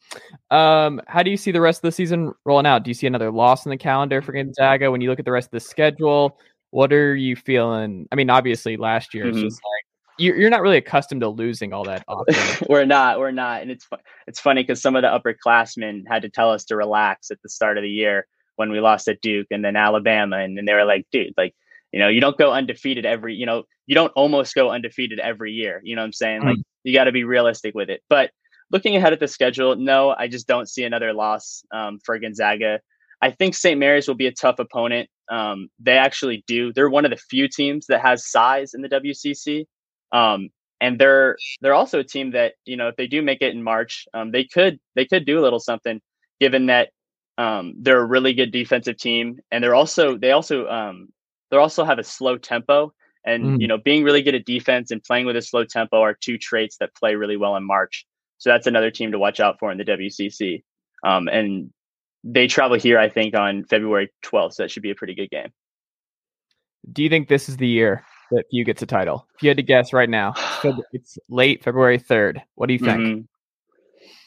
Um, 0.50 1.00
how 1.06 1.22
do 1.22 1.30
you 1.30 1.36
see 1.36 1.52
the 1.52 1.60
rest 1.60 1.78
of 1.78 1.82
the 1.82 1.92
season 1.92 2.32
rolling 2.44 2.66
out? 2.66 2.84
Do 2.84 2.90
you 2.90 2.94
see 2.94 3.06
another 3.06 3.30
loss 3.30 3.66
in 3.66 3.70
the 3.70 3.76
calendar 3.76 4.22
for 4.22 4.32
Gonzaga 4.32 4.90
when 4.90 5.00
you 5.00 5.10
look 5.10 5.18
at 5.18 5.24
the 5.24 5.32
rest 5.32 5.48
of 5.48 5.52
the 5.52 5.60
schedule? 5.60 6.38
What 6.70 6.92
are 6.92 7.14
you 7.14 7.36
feeling? 7.36 8.08
I 8.10 8.14
mean, 8.14 8.30
obviously 8.30 8.76
last 8.76 9.12
year 9.12 9.26
mm-hmm. 9.26 9.34
it's 9.34 9.42
just 9.42 9.56
like 9.56 9.84
you're 10.20 10.50
not 10.50 10.60
really 10.60 10.76
accustomed 10.76 11.22
to 11.22 11.28
losing 11.28 11.72
all 11.72 11.84
that 11.84 12.04
often. 12.06 12.66
we're 12.68 12.84
not, 12.84 13.18
we're 13.18 13.30
not, 13.30 13.62
and 13.62 13.70
it's 13.70 13.88
it's 14.26 14.38
funny 14.38 14.62
because 14.62 14.82
some 14.82 14.94
of 14.94 15.02
the 15.02 15.08
upperclassmen 15.08 16.02
had 16.08 16.22
to 16.22 16.28
tell 16.28 16.50
us 16.50 16.64
to 16.66 16.76
relax 16.76 17.30
at 17.30 17.40
the 17.42 17.48
start 17.48 17.78
of 17.78 17.82
the 17.82 17.90
year 17.90 18.26
when 18.56 18.70
we 18.70 18.80
lost 18.80 19.08
at 19.08 19.20
Duke 19.22 19.46
and 19.50 19.64
then 19.64 19.76
Alabama, 19.76 20.36
and 20.36 20.58
then 20.58 20.66
they 20.66 20.74
were 20.74 20.84
like, 20.84 21.06
dude, 21.10 21.32
like 21.38 21.54
you 21.92 21.98
know, 21.98 22.08
you 22.08 22.20
don't 22.20 22.38
go 22.38 22.52
undefeated 22.52 23.04
every, 23.04 23.34
you 23.34 23.46
know, 23.46 23.64
you 23.86 23.94
don't 23.94 24.12
almost 24.12 24.54
go 24.54 24.70
undefeated 24.70 25.18
every 25.18 25.52
year. 25.52 25.80
You 25.82 25.96
know 25.96 26.02
what 26.02 26.06
I'm 26.06 26.12
saying? 26.12 26.40
Mm-hmm. 26.40 26.48
Like 26.48 26.58
you 26.84 26.94
got 26.94 27.04
to 27.04 27.12
be 27.12 27.24
realistic 27.24 27.74
with 27.74 27.90
it. 27.90 28.02
But 28.08 28.30
looking 28.70 28.96
ahead 28.96 29.12
at 29.12 29.20
the 29.20 29.28
schedule, 29.28 29.76
no, 29.76 30.14
I 30.16 30.28
just 30.28 30.46
don't 30.46 30.68
see 30.68 30.84
another 30.84 31.12
loss 31.12 31.64
um, 31.72 31.98
for 32.04 32.18
Gonzaga. 32.18 32.80
I 33.22 33.30
think 33.30 33.54
St. 33.54 33.78
Mary's 33.78 34.08
will 34.08 34.14
be 34.14 34.26
a 34.26 34.32
tough 34.32 34.58
opponent. 34.58 35.08
Um, 35.30 35.68
they 35.78 35.98
actually 35.98 36.42
do. 36.46 36.72
They're 36.72 36.88
one 36.88 37.04
of 37.04 37.10
the 37.10 37.16
few 37.16 37.48
teams 37.48 37.86
that 37.86 38.00
has 38.00 38.30
size 38.30 38.72
in 38.74 38.82
the 38.82 38.88
WCC, 38.88 39.66
um, 40.12 40.48
and 40.80 40.98
they're 40.98 41.36
they're 41.60 41.74
also 41.74 42.00
a 42.00 42.04
team 42.04 42.32
that 42.32 42.54
you 42.64 42.76
know 42.76 42.88
if 42.88 42.96
they 42.96 43.06
do 43.06 43.22
make 43.22 43.42
it 43.42 43.54
in 43.54 43.62
March, 43.62 44.06
um, 44.14 44.30
they 44.30 44.44
could 44.44 44.80
they 44.96 45.04
could 45.04 45.26
do 45.26 45.38
a 45.38 45.42
little 45.42 45.60
something. 45.60 46.00
Given 46.40 46.66
that 46.66 46.88
um, 47.36 47.74
they're 47.76 48.00
a 48.00 48.04
really 48.04 48.32
good 48.32 48.50
defensive 48.50 48.96
team, 48.96 49.38
and 49.50 49.62
they're 49.62 49.74
also 49.74 50.16
they 50.16 50.32
also 50.32 50.66
um, 50.68 51.08
they 51.50 51.58
also 51.58 51.84
have 51.84 51.98
a 51.98 52.04
slow 52.04 52.38
tempo. 52.38 52.92
And 53.22 53.44
mm. 53.44 53.60
you 53.60 53.68
know, 53.68 53.76
being 53.76 54.02
really 54.02 54.22
good 54.22 54.34
at 54.34 54.46
defense 54.46 54.90
and 54.90 55.04
playing 55.04 55.26
with 55.26 55.36
a 55.36 55.42
slow 55.42 55.64
tempo 55.64 56.00
are 56.00 56.14
two 56.14 56.38
traits 56.38 56.78
that 56.78 56.94
play 56.94 57.16
really 57.16 57.36
well 57.36 57.54
in 57.56 57.66
March. 57.66 58.06
So 58.40 58.49
that's 58.49 58.66
another 58.66 58.90
team 58.90 59.12
to 59.12 59.18
watch 59.18 59.38
out 59.38 59.59
for 59.61 59.70
in 59.70 59.76
the 59.76 59.85
WCC. 59.85 60.62
Um, 61.06 61.28
and 61.28 61.70
they 62.25 62.47
travel 62.47 62.78
here, 62.78 62.99
I 62.99 63.11
think, 63.11 63.35
on 63.37 63.64
February 63.64 64.11
12th. 64.25 64.54
So 64.54 64.62
that 64.62 64.70
should 64.70 64.82
be 64.82 64.90
a 64.90 64.94
pretty 64.94 65.14
good 65.14 65.30
game. 65.30 65.49
Do 66.90 67.02
GU 67.02 67.11
think 67.11 67.28
this 67.28 67.50
is 67.50 67.59
the 67.59 67.68
year 67.68 68.02
that 68.30 68.44
you 68.50 68.64
gets 68.64 68.80
a 68.80 68.87
title? 68.87 69.26
If 69.37 69.42
you 69.42 69.50
had 69.50 69.59
to 69.59 69.62
guess 69.62 69.92
right 69.92 70.09
now, 70.09 70.32
it's 70.92 71.18
late 71.28 71.62
February 71.62 71.99
3rd. 71.99 72.40
What 72.54 72.68
do 72.68 72.73
you 72.73 72.78
think? 72.78 72.99
Mm-hmm. 72.99 73.20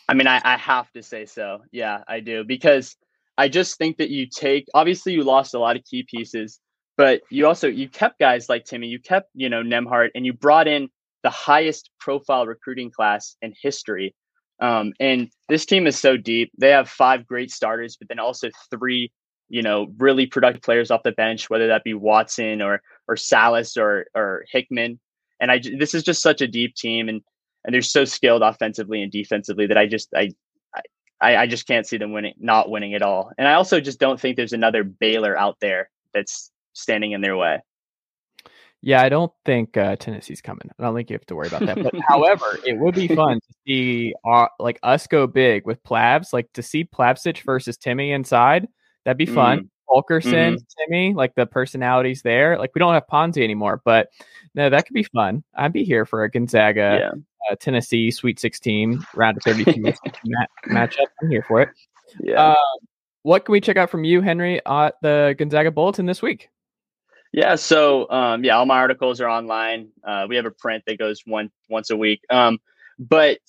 I 0.08 0.14
mean, 0.14 0.28
I, 0.28 0.40
I 0.44 0.58
have 0.58 0.92
to 0.92 1.02
say 1.02 1.26
so. 1.26 1.60
Yeah, 1.72 2.04
I 2.08 2.20
do. 2.20 2.44
Because 2.44 2.96
I 3.36 3.50
just 3.50 3.80
think 3.80 3.98
that 3.98 4.12
you 4.12 4.28
take, 4.28 4.68
obviously, 4.76 5.14
you 5.14 5.24
lost 5.24 5.56
a 5.56 5.60
lot 5.60 5.76
of 5.76 5.84
key 5.86 6.06
pieces, 6.08 6.60
but 6.98 7.22
you 7.32 7.48
also, 7.48 7.68
you 7.68 7.90
kept 7.90 8.20
guys 8.20 8.48
like 8.48 8.66
Timme, 8.66 8.88
you 8.88 9.00
kept, 9.00 9.30
you 9.34 9.50
know, 9.50 9.64
Nembhard, 9.64 10.10
and 10.14 10.24
you 10.24 10.34
brought 10.34 10.68
in 10.68 10.90
the 11.24 11.30
highest 11.30 11.90
profile 12.00 12.46
recruiting 12.46 12.92
class 12.92 13.36
in 13.42 13.54
history. 13.62 14.14
Um, 14.60 14.94
and 15.00 15.30
this 15.50 15.66
team 15.66 15.88
is 15.88 15.98
so 15.98 16.16
deep. 16.16 16.52
They 16.58 16.70
have 16.70 16.90
five 16.90 17.26
great 17.26 17.52
starters, 17.52 17.98
but 17.98 18.08
then 18.08 18.20
also 18.20 18.50
three, 18.70 19.12
you 19.50 19.62
know, 19.62 19.88
really 19.98 20.28
productive 20.28 20.62
players 20.62 20.92
off 20.92 21.04
the 21.04 21.12
bench, 21.12 21.50
whether 21.50 21.68
that 21.68 21.84
be 21.84 21.94
Watson 21.94 22.62
or 22.62 22.82
or 23.08 23.16
Sallis 23.16 23.78
or 23.78 24.06
or 24.16 24.46
Hickman. 24.52 25.00
And 25.40 25.52
I 25.52 25.60
this 25.78 25.94
is 25.94 26.04
just 26.04 26.22
such 26.22 26.42
a 26.42 26.48
deep 26.48 26.76
team, 26.76 27.10
and 27.10 27.22
and 27.66 27.74
they're 27.74 27.82
so 27.82 28.06
skilled 28.06 28.42
offensively 28.42 29.02
and 29.02 29.12
defensively 29.12 29.68
that 29.68 29.78
I 29.78 29.88
just 29.88 30.10
I. 30.16 30.30
I, 31.22 31.38
I 31.38 31.48
just 31.48 31.66
can't 31.68 31.88
see 31.88 31.96
them 31.96 32.12
winning, 32.12 32.34
not 32.38 32.70
winning 32.70 32.96
at 32.96 33.02
all. 33.02 33.32
And 33.38 33.48
I 33.48 33.54
also 33.54 33.80
just 33.80 33.98
don't 33.98 34.20
think 34.20 34.36
there's 34.36 34.52
another 34.52 34.84
Baylor 34.84 35.38
out 35.38 35.56
there 35.62 35.90
that's 36.14 36.52
standing 36.74 37.14
in 37.14 37.22
their 37.22 37.38
way. 37.38 37.62
Yeah, 38.86 39.02
I 39.02 39.08
don't 39.08 39.32
think 39.46 39.78
uh, 39.78 39.96
Tennessee's 39.96 40.42
coming. 40.42 40.70
I 40.78 40.84
don't 40.84 40.94
think 40.94 41.10
you 41.10 41.14
have 41.14 41.26
to 41.28 41.36
worry 41.36 41.48
about 41.48 41.66
that. 41.66 41.82
But 41.82 41.94
however, 42.06 42.60
it 42.66 42.78
would 42.78 42.96
be 42.96 43.08
fun 43.08 43.40
to 43.40 43.54
see 43.66 44.14
uh, 44.30 44.48
like 44.60 44.78
us 44.84 45.08
go 45.08 45.26
big 45.26 45.66
with 45.66 45.82
Plavs, 45.84 46.34
like 46.34 46.52
to 46.54 46.62
see 46.62 46.84
Plavsic 46.84 47.44
versus 47.44 47.78
Timme 47.78 48.14
inside. 48.14 48.68
That'd 49.06 49.18
be 49.18 49.26
fun. 49.26 49.60
Mm. 49.60 49.70
Fulkerson, 49.88 50.56
mm. 50.56 50.66
Timme, 50.92 51.16
like 51.16 51.34
the 51.36 51.46
personalities 51.46 52.24
there. 52.24 52.58
Like 52.60 52.72
we 52.76 52.80
don't 52.80 52.94
have 52.94 53.08
Ponzi 53.08 53.42
anymore, 53.42 53.82
but 53.86 54.10
no, 54.54 54.70
that 54.70 54.86
could 54.86 54.94
be 54.94 55.04
fun. 55.04 55.46
I'd 55.56 55.72
be 55.72 55.86
here 55.86 56.06
for 56.06 56.26
a 56.26 56.30
Gonzaga, 56.30 56.98
yeah. 57.00 57.12
uh, 57.50 57.56
Tennessee 57.58 58.12
Sweet 58.12 58.38
16 58.38 59.02
round 59.16 59.38
of 59.38 59.44
32 59.44 59.80
mat- 59.80 60.50
matchup. 60.68 61.06
I'm 61.22 61.30
here 61.30 61.46
for 61.48 61.62
it. 61.62 61.70
Yeah. 62.20 62.50
Uh, 62.50 62.56
what 63.22 63.46
can 63.46 63.54
we 63.54 63.62
check 63.62 63.78
out 63.78 63.90
from 63.90 64.04
you, 64.04 64.20
Henry, 64.20 64.60
at 64.66 64.96
the 65.02 65.36
Gonzaga 65.38 65.72
Bulletin 65.72 66.06
this 66.06 66.22
week? 66.22 66.50
Yeah, 67.34 67.56
so 67.56 68.08
um, 68.12 68.44
yeah, 68.44 68.58
all 68.58 68.68
my 68.68 68.78
articles 68.78 69.20
are 69.20 69.28
online. 69.28 69.90
Uh, 70.04 70.28
we 70.30 70.36
have 70.36 70.46
a 70.46 70.52
print 70.52 70.84
that 70.86 71.00
goes 71.00 71.24
one 71.26 71.50
once 71.68 71.90
a 71.90 71.98
week. 71.98 72.22
Um, 72.30 72.60
but 73.00 73.40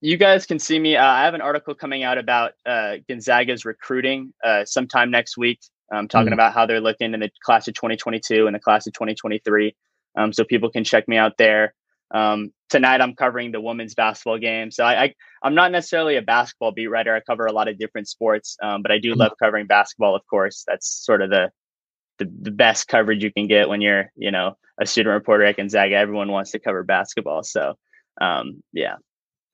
you 0.00 0.16
guys 0.16 0.44
can 0.44 0.58
see 0.58 0.78
me. 0.78 0.96
Uh, 0.96 1.06
I 1.06 1.24
have 1.24 1.34
an 1.34 1.40
article 1.40 1.72
coming 1.72 2.02
out 2.02 2.18
about 2.18 2.52
uh, 2.66 2.96
Gonzaga's 3.08 3.64
recruiting 3.64 4.34
uh, 4.44 4.64
sometime 4.64 5.12
next 5.12 5.38
week. 5.38 5.60
I'm 5.90 6.08
talking 6.08 6.26
mm-hmm. 6.26 6.34
about 6.34 6.52
how 6.52 6.66
they're 6.66 6.80
looking 6.80 7.14
in 7.14 7.20
the 7.20 7.30
class 7.44 7.68
of 7.68 7.74
2022 7.74 8.46
and 8.46 8.54
the 8.54 8.60
class 8.60 8.88
of 8.88 8.92
2023. 8.94 9.74
Um, 10.16 10.32
so 10.32 10.42
people 10.42 10.68
can 10.68 10.82
check 10.82 11.06
me 11.06 11.16
out 11.16 11.38
there. 11.38 11.74
Um, 12.10 12.52
tonight 12.68 13.00
I'm 13.00 13.14
covering 13.14 13.52
the 13.52 13.60
women's 13.60 13.94
basketball 13.94 14.38
game. 14.38 14.72
So 14.72 14.82
I, 14.82 15.04
I 15.04 15.14
am 15.46 15.54
not 15.54 15.70
necessarily 15.70 16.16
a 16.16 16.22
basketball 16.22 16.72
beat 16.72 16.88
writer. 16.88 17.14
I 17.14 17.20
cover 17.20 17.46
a 17.46 17.52
lot 17.52 17.68
of 17.68 17.78
different 17.78 18.08
sports, 18.08 18.56
um, 18.62 18.82
but 18.82 18.90
I 18.90 18.98
do 18.98 19.12
mm-hmm. 19.12 19.20
love 19.20 19.32
covering 19.40 19.66
basketball. 19.66 20.16
Of 20.16 20.26
course, 20.26 20.64
that's 20.66 20.88
sort 20.88 21.22
of 21.22 21.30
the 21.30 21.52
the, 22.18 22.30
the 22.40 22.50
best 22.50 22.88
coverage 22.88 23.22
you 23.22 23.32
can 23.32 23.46
get 23.46 23.68
when 23.68 23.80
you're, 23.80 24.12
you 24.16 24.30
know, 24.30 24.56
a 24.80 24.86
student 24.86 25.14
reporter 25.14 25.44
at 25.44 25.56
Gonzaga. 25.56 25.96
Everyone 25.96 26.30
wants 26.30 26.52
to 26.52 26.58
cover 26.58 26.82
basketball. 26.82 27.42
So, 27.42 27.74
um, 28.20 28.62
yeah. 28.72 28.96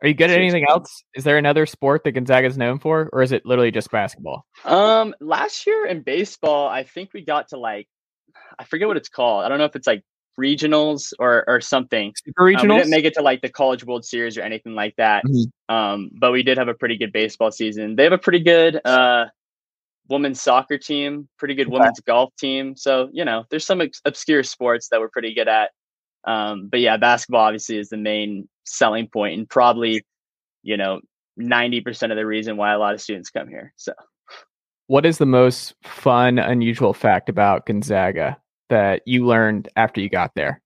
Are 0.02 0.08
you 0.08 0.14
good 0.14 0.30
at 0.30 0.38
anything 0.38 0.66
else? 0.68 1.02
Is 1.14 1.24
there 1.24 1.38
another 1.38 1.64
sport 1.64 2.04
that 2.04 2.12
Gonzaga 2.12 2.46
is 2.46 2.58
known 2.58 2.78
for, 2.78 3.08
or 3.12 3.22
is 3.22 3.32
it 3.32 3.46
literally 3.46 3.70
just 3.70 3.90
basketball? 3.90 4.44
Um, 4.64 5.14
last 5.20 5.66
year 5.66 5.86
in 5.86 6.02
baseball, 6.02 6.68
I 6.68 6.82
think 6.82 7.10
we 7.14 7.24
got 7.24 7.48
to 7.48 7.58
like, 7.58 7.88
I 8.58 8.64
forget 8.64 8.86
what 8.86 8.98
it's 8.98 9.08
called. 9.08 9.44
I 9.44 9.48
don't 9.48 9.58
know 9.58 9.64
if 9.64 9.76
it's 9.76 9.86
like 9.86 10.02
regionals 10.38 11.12
or 11.18 11.44
or 11.48 11.60
something. 11.60 12.12
Super 12.22 12.42
regionals. 12.42 12.62
Um, 12.62 12.68
we 12.68 12.76
didn't 12.78 12.90
make 12.90 13.04
it 13.04 13.14
to 13.14 13.22
like 13.22 13.40
the 13.40 13.48
College 13.48 13.84
World 13.84 14.04
Series 14.04 14.36
or 14.36 14.42
anything 14.42 14.74
like 14.74 14.94
that. 14.96 15.24
Mm-hmm. 15.24 15.74
Um, 15.74 16.10
but 16.12 16.32
we 16.32 16.42
did 16.42 16.58
have 16.58 16.68
a 16.68 16.74
pretty 16.74 16.98
good 16.98 17.12
baseball 17.12 17.50
season. 17.50 17.96
They 17.96 18.04
have 18.04 18.12
a 18.12 18.18
pretty 18.18 18.40
good 18.40 18.80
uh 18.84 19.26
women's 20.08 20.40
soccer 20.40 20.78
team, 20.78 21.28
pretty 21.38 21.54
good 21.54 21.68
okay. 21.68 21.74
women's 21.74 22.00
golf 22.00 22.34
team. 22.36 22.76
So, 22.76 23.08
you 23.12 23.24
know, 23.24 23.44
there's 23.50 23.66
some 23.66 23.80
ex- 23.80 24.02
obscure 24.04 24.42
sports 24.42 24.88
that 24.88 25.00
we're 25.00 25.08
pretty 25.08 25.34
good 25.34 25.48
at. 25.48 25.70
Um, 26.24 26.68
but 26.68 26.80
yeah, 26.80 26.96
basketball 26.96 27.42
obviously 27.42 27.78
is 27.78 27.88
the 27.88 27.96
main 27.96 28.48
selling 28.64 29.08
point 29.08 29.38
and 29.38 29.48
probably, 29.48 30.04
you 30.62 30.76
know, 30.76 31.00
90% 31.38 32.10
of 32.10 32.16
the 32.16 32.26
reason 32.26 32.56
why 32.56 32.72
a 32.72 32.78
lot 32.78 32.94
of 32.94 33.00
students 33.00 33.30
come 33.30 33.48
here. 33.48 33.72
So, 33.76 33.92
what 34.86 35.06
is 35.06 35.18
the 35.18 35.26
most 35.26 35.74
fun, 35.82 36.38
unusual 36.38 36.92
fact 36.92 37.28
about 37.28 37.66
Gonzaga 37.66 38.36
that 38.68 39.02
you 39.06 39.26
learned 39.26 39.68
after 39.76 40.00
you 40.00 40.08
got 40.08 40.34
there? 40.34 40.60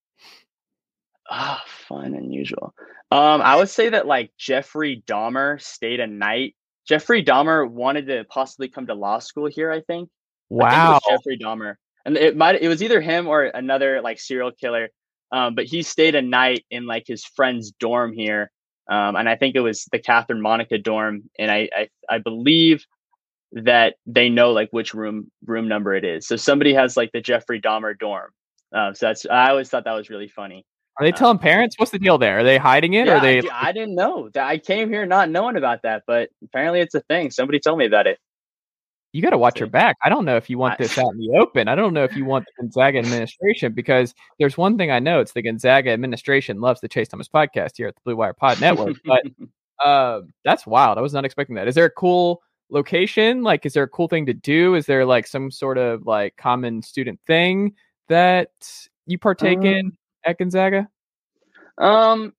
Ah, 1.31 1.62
oh, 1.62 1.70
fun, 1.88 2.14
unusual. 2.14 2.74
Um, 3.11 3.40
I 3.40 3.57
would 3.57 3.68
say 3.68 3.90
that 3.90 4.07
like 4.07 4.33
Jeffrey 4.37 5.03
Dahmer 5.07 5.61
stayed 5.62 6.01
a 6.01 6.07
night 6.07 6.55
Jeffrey 6.88 7.22
Dahmer 7.22 7.68
wanted 7.68 8.07
to 8.07 8.24
possibly 8.24 8.68
come 8.68 8.87
to 8.87 8.94
law 8.94 9.18
school 9.18 9.46
here. 9.46 9.70
I 9.70 9.83
think. 9.83 10.09
Wow. 10.48 10.68
I 10.96 10.98
think 10.98 11.03
Jeffrey 11.11 11.38
Dahmer, 11.38 11.74
and 12.05 12.16
it 12.16 12.37
might 12.37 12.61
it 12.61 12.68
was 12.68 12.83
either 12.83 13.01
him 13.01 13.29
or 13.29 13.44
another 13.44 14.01
like 14.01 14.18
serial 14.18 14.53
killer. 14.53 14.88
Um, 15.31 15.55
but 15.55 15.66
he 15.66 15.83
stayed 15.83 16.14
a 16.14 16.22
night 16.22 16.64
in 16.70 16.87
like 16.87 17.05
his 17.07 17.22
friend's 17.22 17.70
dorm 17.72 18.14
here, 18.14 18.51
um, 18.90 19.14
and 19.14 19.29
I 19.29 19.37
think 19.37 19.57
it 19.57 19.61
was 19.61 19.87
the 19.92 19.98
Catherine 19.98 20.40
Monica 20.40 20.79
dorm, 20.79 21.24
and 21.38 21.51
I, 21.51 21.68
I 21.77 21.88
I 22.09 22.18
believe 22.18 22.87
that 23.53 23.96
they 24.07 24.31
know 24.31 24.53
like 24.53 24.68
which 24.70 24.94
room 24.94 25.31
room 25.44 25.68
number 25.68 25.94
it 25.94 26.05
is. 26.05 26.27
So 26.27 26.37
somebody 26.37 26.72
has 26.72 26.96
like 26.96 27.12
the 27.12 27.20
Jeffrey 27.20 27.61
Dahmer 27.61 27.98
dorm. 27.98 28.31
Uh, 28.74 28.94
so 28.94 29.07
that's 29.07 29.27
I 29.27 29.51
always 29.51 29.68
thought 29.68 29.85
that 29.85 29.92
was 29.92 30.09
really 30.09 30.29
funny. 30.29 30.64
Are 30.98 31.04
they 31.04 31.12
telling 31.12 31.38
parents? 31.38 31.76
What's 31.78 31.92
the 31.92 31.98
deal 31.98 32.18
there? 32.18 32.40
Are 32.40 32.44
they 32.44 32.58
hiding 32.58 32.94
it? 32.94 33.06
Yeah, 33.06 33.18
or 33.18 33.20
they? 33.20 33.48
I, 33.48 33.68
I, 33.68 33.72
didn't 33.72 33.94
know. 33.94 34.30
I 34.34 34.58
came 34.58 34.88
here 34.88 35.06
not 35.06 35.30
knowing 35.30 35.56
about 35.56 35.82
that, 35.82 36.02
but 36.08 36.30
apparently 36.42 36.80
it's 36.80 36.94
a 36.94 37.00
thing. 37.02 37.30
Somebody 37.30 37.61
told 37.61 37.78
me 37.78 37.87
about 37.87 38.08
it. 38.08 38.18
You 39.12 39.22
got 39.22 39.30
to 39.30 39.38
watch 39.38 39.58
your 39.61 39.68
back. 39.68 39.96
I 40.02 40.08
don't 40.08 40.24
know 40.24 40.37
if 40.37 40.50
you 40.50 40.58
want 40.58 40.76
this 40.76 40.98
out 40.98 41.12
in 41.12 41.18
the 41.18 41.38
open. 41.38 41.68
I 41.68 41.74
don't 41.74 41.94
know 41.94 42.04
if 42.04 42.14
you 42.14 42.24
want 42.24 42.44
the 42.44 42.62
Gonzaga 42.62 42.98
administration 42.98 43.72
because 43.72 44.12
there's 44.38 44.58
one 44.58 44.76
thing 44.76 44.90
I 44.90 44.98
know: 44.98 45.20
it's 45.20 45.32
the 45.32 45.40
Gonzaga 45.40 45.90
administration 45.90 46.61
loves 46.61 46.80
the 46.80 46.88
Chase 46.88 47.08
Thomas 47.08 47.28
podcast 47.28 47.76
here 47.76 47.88
at 47.88 47.94
the 47.94 48.00
Blue 48.04 48.16
Wire 48.16 48.34
Pod 48.34 48.61
Network. 48.61 48.96
But 49.04 49.22
uh, 49.82 50.22
that's 50.44 50.66
wild. 50.66 50.98
I 50.98 51.00
was 51.00 51.14
not 51.14 51.24
expecting 51.24 51.56
that. 51.56 51.68
Is 51.68 51.74
there 51.74 51.87
a 51.87 51.90
cool 51.90 52.42
location? 52.70 53.42
Like, 53.42 53.64
is 53.64 53.72
there 53.72 53.84
a 53.84 53.88
cool 53.88 54.08
thing 54.08 54.26
to 54.26 54.34
do? 54.34 54.74
Is 54.74 54.84
there 54.84 55.06
like 55.06 55.26
some 55.26 55.50
sort 55.50 55.78
of 55.78 56.04
like 56.04 56.37
common 56.37 56.82
student 56.82 57.18
thing 57.26 57.74
that 58.08 58.50
you 59.06 59.16
partake 59.18 59.58
um, 59.58 59.66
in? 59.66 59.92
At 60.28 60.38
Gonzaga? 60.38 60.88
Um, 61.78 62.32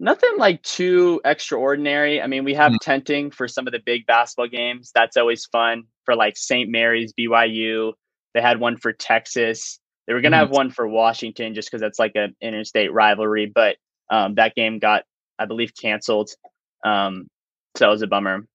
Nothing 0.00 0.36
like 0.38 0.62
too 0.62 1.20
extraordinary. 1.24 2.22
I 2.22 2.28
mean, 2.28 2.44
we 2.44 2.54
have 2.54 2.70
Mm. 2.70 2.78
tenting 2.80 3.30
for 3.32 3.48
some 3.48 3.66
of 3.66 3.72
the 3.72 3.80
big 3.84 4.06
basketball 4.06 4.46
games. 4.46 4.92
That's 4.94 5.16
always 5.16 5.44
fun 5.46 5.84
for 6.04 6.14
like 6.14 6.36
St. 6.36 6.70
Mary's, 6.70 7.12
BYU. 7.12 7.94
They 8.32 8.40
had 8.40 8.60
one 8.60 8.76
for 8.76 8.92
Texas. 8.92 9.80
They 10.06 10.12
were 10.14 10.20
going 10.20 10.30
to 10.32 10.38
Mhm. 10.38 10.42
have 10.42 10.50
one 10.50 10.70
for 10.70 10.86
Washington 10.86 11.52
just 11.52 11.68
because 11.68 11.80
that's 11.80 11.98
like 11.98 12.14
an 12.14 12.36
interstate 12.40 12.92
rivalry, 12.92 13.46
but 13.46 13.76
um, 14.08 14.36
that 14.36 14.54
game 14.54 14.78
got, 14.78 15.04
I 15.36 15.46
believe, 15.46 15.72
canceled. 15.74 16.30
Um, 16.84 17.28
so 17.76 17.86
that 17.86 17.90
was 17.90 18.02
a 18.02 18.06
bummer. 18.06 18.46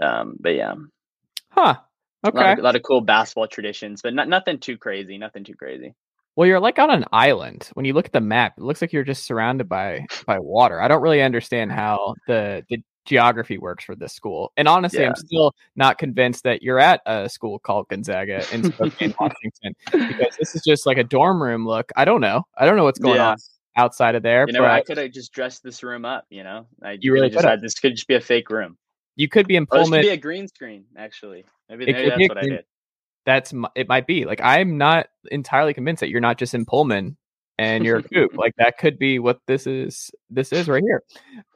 Um, 0.00 0.36
but 0.38 0.50
yeah, 0.54 0.74
Huh. 1.48 1.76
a, 2.24 2.26
lot 2.28 2.34
Okay. 2.34 2.52
of, 2.52 2.58
a 2.58 2.62
lot 2.62 2.76
of 2.76 2.82
cool 2.82 3.00
basketball 3.00 3.48
traditions, 3.48 4.02
but 4.02 4.12
not, 4.12 4.28
nothing 4.28 4.58
too 4.60 4.76
crazy. 4.76 5.16
Nothing 5.16 5.44
too 5.44 5.56
crazy. 5.56 5.94
Well, 6.38 6.46
you're 6.46 6.60
like 6.60 6.78
on 6.78 6.88
an 6.92 7.04
island. 7.10 7.68
When 7.74 7.84
you 7.84 7.94
look 7.94 8.06
at 8.06 8.12
the 8.12 8.20
map, 8.20 8.54
it 8.58 8.62
looks 8.62 8.80
like 8.80 8.92
you're 8.92 9.02
just 9.02 9.24
surrounded 9.24 9.68
by 9.68 10.06
by 10.24 10.38
water. 10.38 10.80
I 10.80 10.86
don't 10.86 11.02
really 11.02 11.20
understand 11.20 11.72
how 11.72 12.14
the 12.28 12.64
the 12.70 12.78
geography 13.06 13.58
works 13.58 13.82
for 13.82 13.96
this 13.96 14.12
school. 14.12 14.52
And 14.56 14.68
honestly, 14.68 15.04
I'm 15.04 15.16
still 15.16 15.52
not 15.74 15.98
convinced 15.98 16.44
that 16.44 16.62
you're 16.62 16.78
at 16.78 17.00
a 17.06 17.28
school 17.28 17.58
called 17.58 17.88
Gonzaga 17.88 18.44
in 18.52 18.62
Spokane, 18.72 19.12
Washington, 19.18 19.74
because 19.90 20.36
this 20.38 20.54
is 20.54 20.62
just 20.64 20.86
like 20.86 20.96
a 20.96 21.02
dorm 21.02 21.42
room 21.42 21.66
look. 21.66 21.90
I 21.96 22.04
don't 22.04 22.20
know. 22.20 22.44
I 22.56 22.66
don't 22.66 22.76
know 22.76 22.84
what's 22.84 23.00
going 23.00 23.16
Yeah. 23.16 23.30
on 23.30 23.36
outside 23.76 24.14
of 24.14 24.22
there. 24.22 24.44
You 24.46 24.52
know, 24.52 24.64
I 24.64 24.82
could 24.82 24.98
have 24.98 25.10
just 25.10 25.32
dressed 25.32 25.64
this 25.64 25.82
room 25.82 26.04
up. 26.04 26.24
You 26.30 26.44
know, 26.44 26.68
I 26.84 26.98
You 27.00 27.14
really 27.14 27.30
just 27.30 27.44
had 27.44 27.60
this 27.60 27.74
could 27.74 27.96
just 27.96 28.06
be 28.06 28.14
a 28.14 28.20
fake 28.20 28.48
room. 28.48 28.78
you 29.16 29.28
could 29.28 29.48
be 29.48 29.56
in 29.56 29.66
oh, 29.72 29.78
Or 29.78 29.80
this 29.80 29.90
could 29.90 30.02
be 30.02 30.08
a 30.10 30.16
green 30.16 30.46
screen. 30.46 30.84
Actually, 30.96 31.46
maybe, 31.68 31.92
maybe 31.92 32.10
that's 32.10 32.28
what 32.28 32.38
I 32.38 32.42
did. 32.42 32.64
That's 33.28 33.52
it. 33.74 33.90
Might 33.90 34.06
be 34.06 34.24
like 34.24 34.40
I'm 34.42 34.78
not 34.78 35.08
entirely 35.30 35.74
convinced 35.74 36.00
that 36.00 36.08
you're 36.08 36.18
not 36.18 36.38
just 36.38 36.54
in 36.54 36.64
Pullman 36.64 37.18
and 37.58 37.84
you're 37.84 37.98
a 37.98 38.02
coop. 38.02 38.34
like 38.38 38.54
that 38.56 38.78
could 38.78 38.98
be 38.98 39.18
what 39.18 39.38
this 39.46 39.66
is. 39.66 40.10
This 40.30 40.50
is 40.50 40.66
right 40.66 40.82
here. 40.82 41.02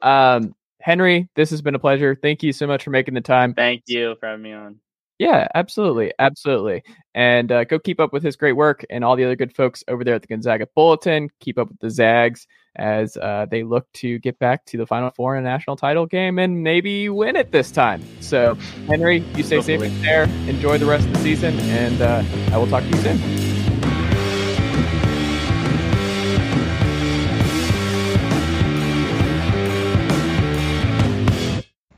Um, 0.03 0.53
Henry, 0.79 1.29
this 1.35 1.49
has 1.49 1.63
been 1.63 1.73
a 1.73 1.79
pleasure. 1.79 2.13
Thank 2.13 2.43
you 2.43 2.53
so 2.53 2.67
much 2.67 2.83
for 2.83 2.91
making 2.91 3.15
the 3.15 3.21
time. 3.21 3.55
Thank 3.55 3.85
you 3.87 4.15
for 4.19 4.27
having 4.27 4.43
me 4.43 4.53
on. 4.53 4.81
Yeah, 5.23 5.47
absolutely, 5.55 6.11
absolutely. 6.19 6.83
And 7.15 7.49
uh, 7.49 7.63
go 7.63 7.79
keep 7.79 8.01
up 8.01 8.11
with 8.11 8.23
his 8.23 8.35
great 8.35 8.57
work 8.57 8.83
and 8.89 9.05
all 9.05 9.15
the 9.15 9.23
other 9.23 9.37
good 9.37 9.55
folks 9.55 9.81
over 9.87 10.03
there 10.03 10.15
at 10.15 10.21
the 10.21 10.27
Gonzaga 10.27 10.67
Bulletin. 10.75 11.29
Keep 11.39 11.59
up 11.59 11.69
with 11.69 11.79
the 11.79 11.89
Zags 11.89 12.45
as 12.75 13.15
uh, 13.15 13.45
they 13.49 13.63
look 13.63 13.89
to 13.93 14.19
get 14.19 14.37
back 14.39 14.65
to 14.65 14.77
the 14.77 14.85
Final 14.85 15.11
Four 15.11 15.37
in 15.37 15.45
a 15.45 15.49
national 15.49 15.77
title 15.77 16.05
game 16.05 16.39
and 16.39 16.61
maybe 16.61 17.07
win 17.07 17.37
it 17.37 17.53
this 17.53 17.71
time. 17.71 18.03
So, 18.19 18.55
Henry, 18.87 19.19
you 19.33 19.43
stay 19.43 19.61
safe 19.61 19.79
Hopefully. 19.79 20.01
there. 20.01 20.23
Enjoy 20.49 20.77
the 20.77 20.87
rest 20.87 21.07
of 21.07 21.13
the 21.13 21.19
season, 21.19 21.57
and 21.57 22.01
uh, 22.01 22.21
I 22.51 22.57
will 22.57 22.67
talk 22.67 22.83
to 22.83 22.89
you 22.89 22.97
soon. 22.97 23.21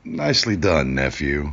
Nicely 0.04 0.56
done, 0.56 0.94
nephew. 0.94 1.52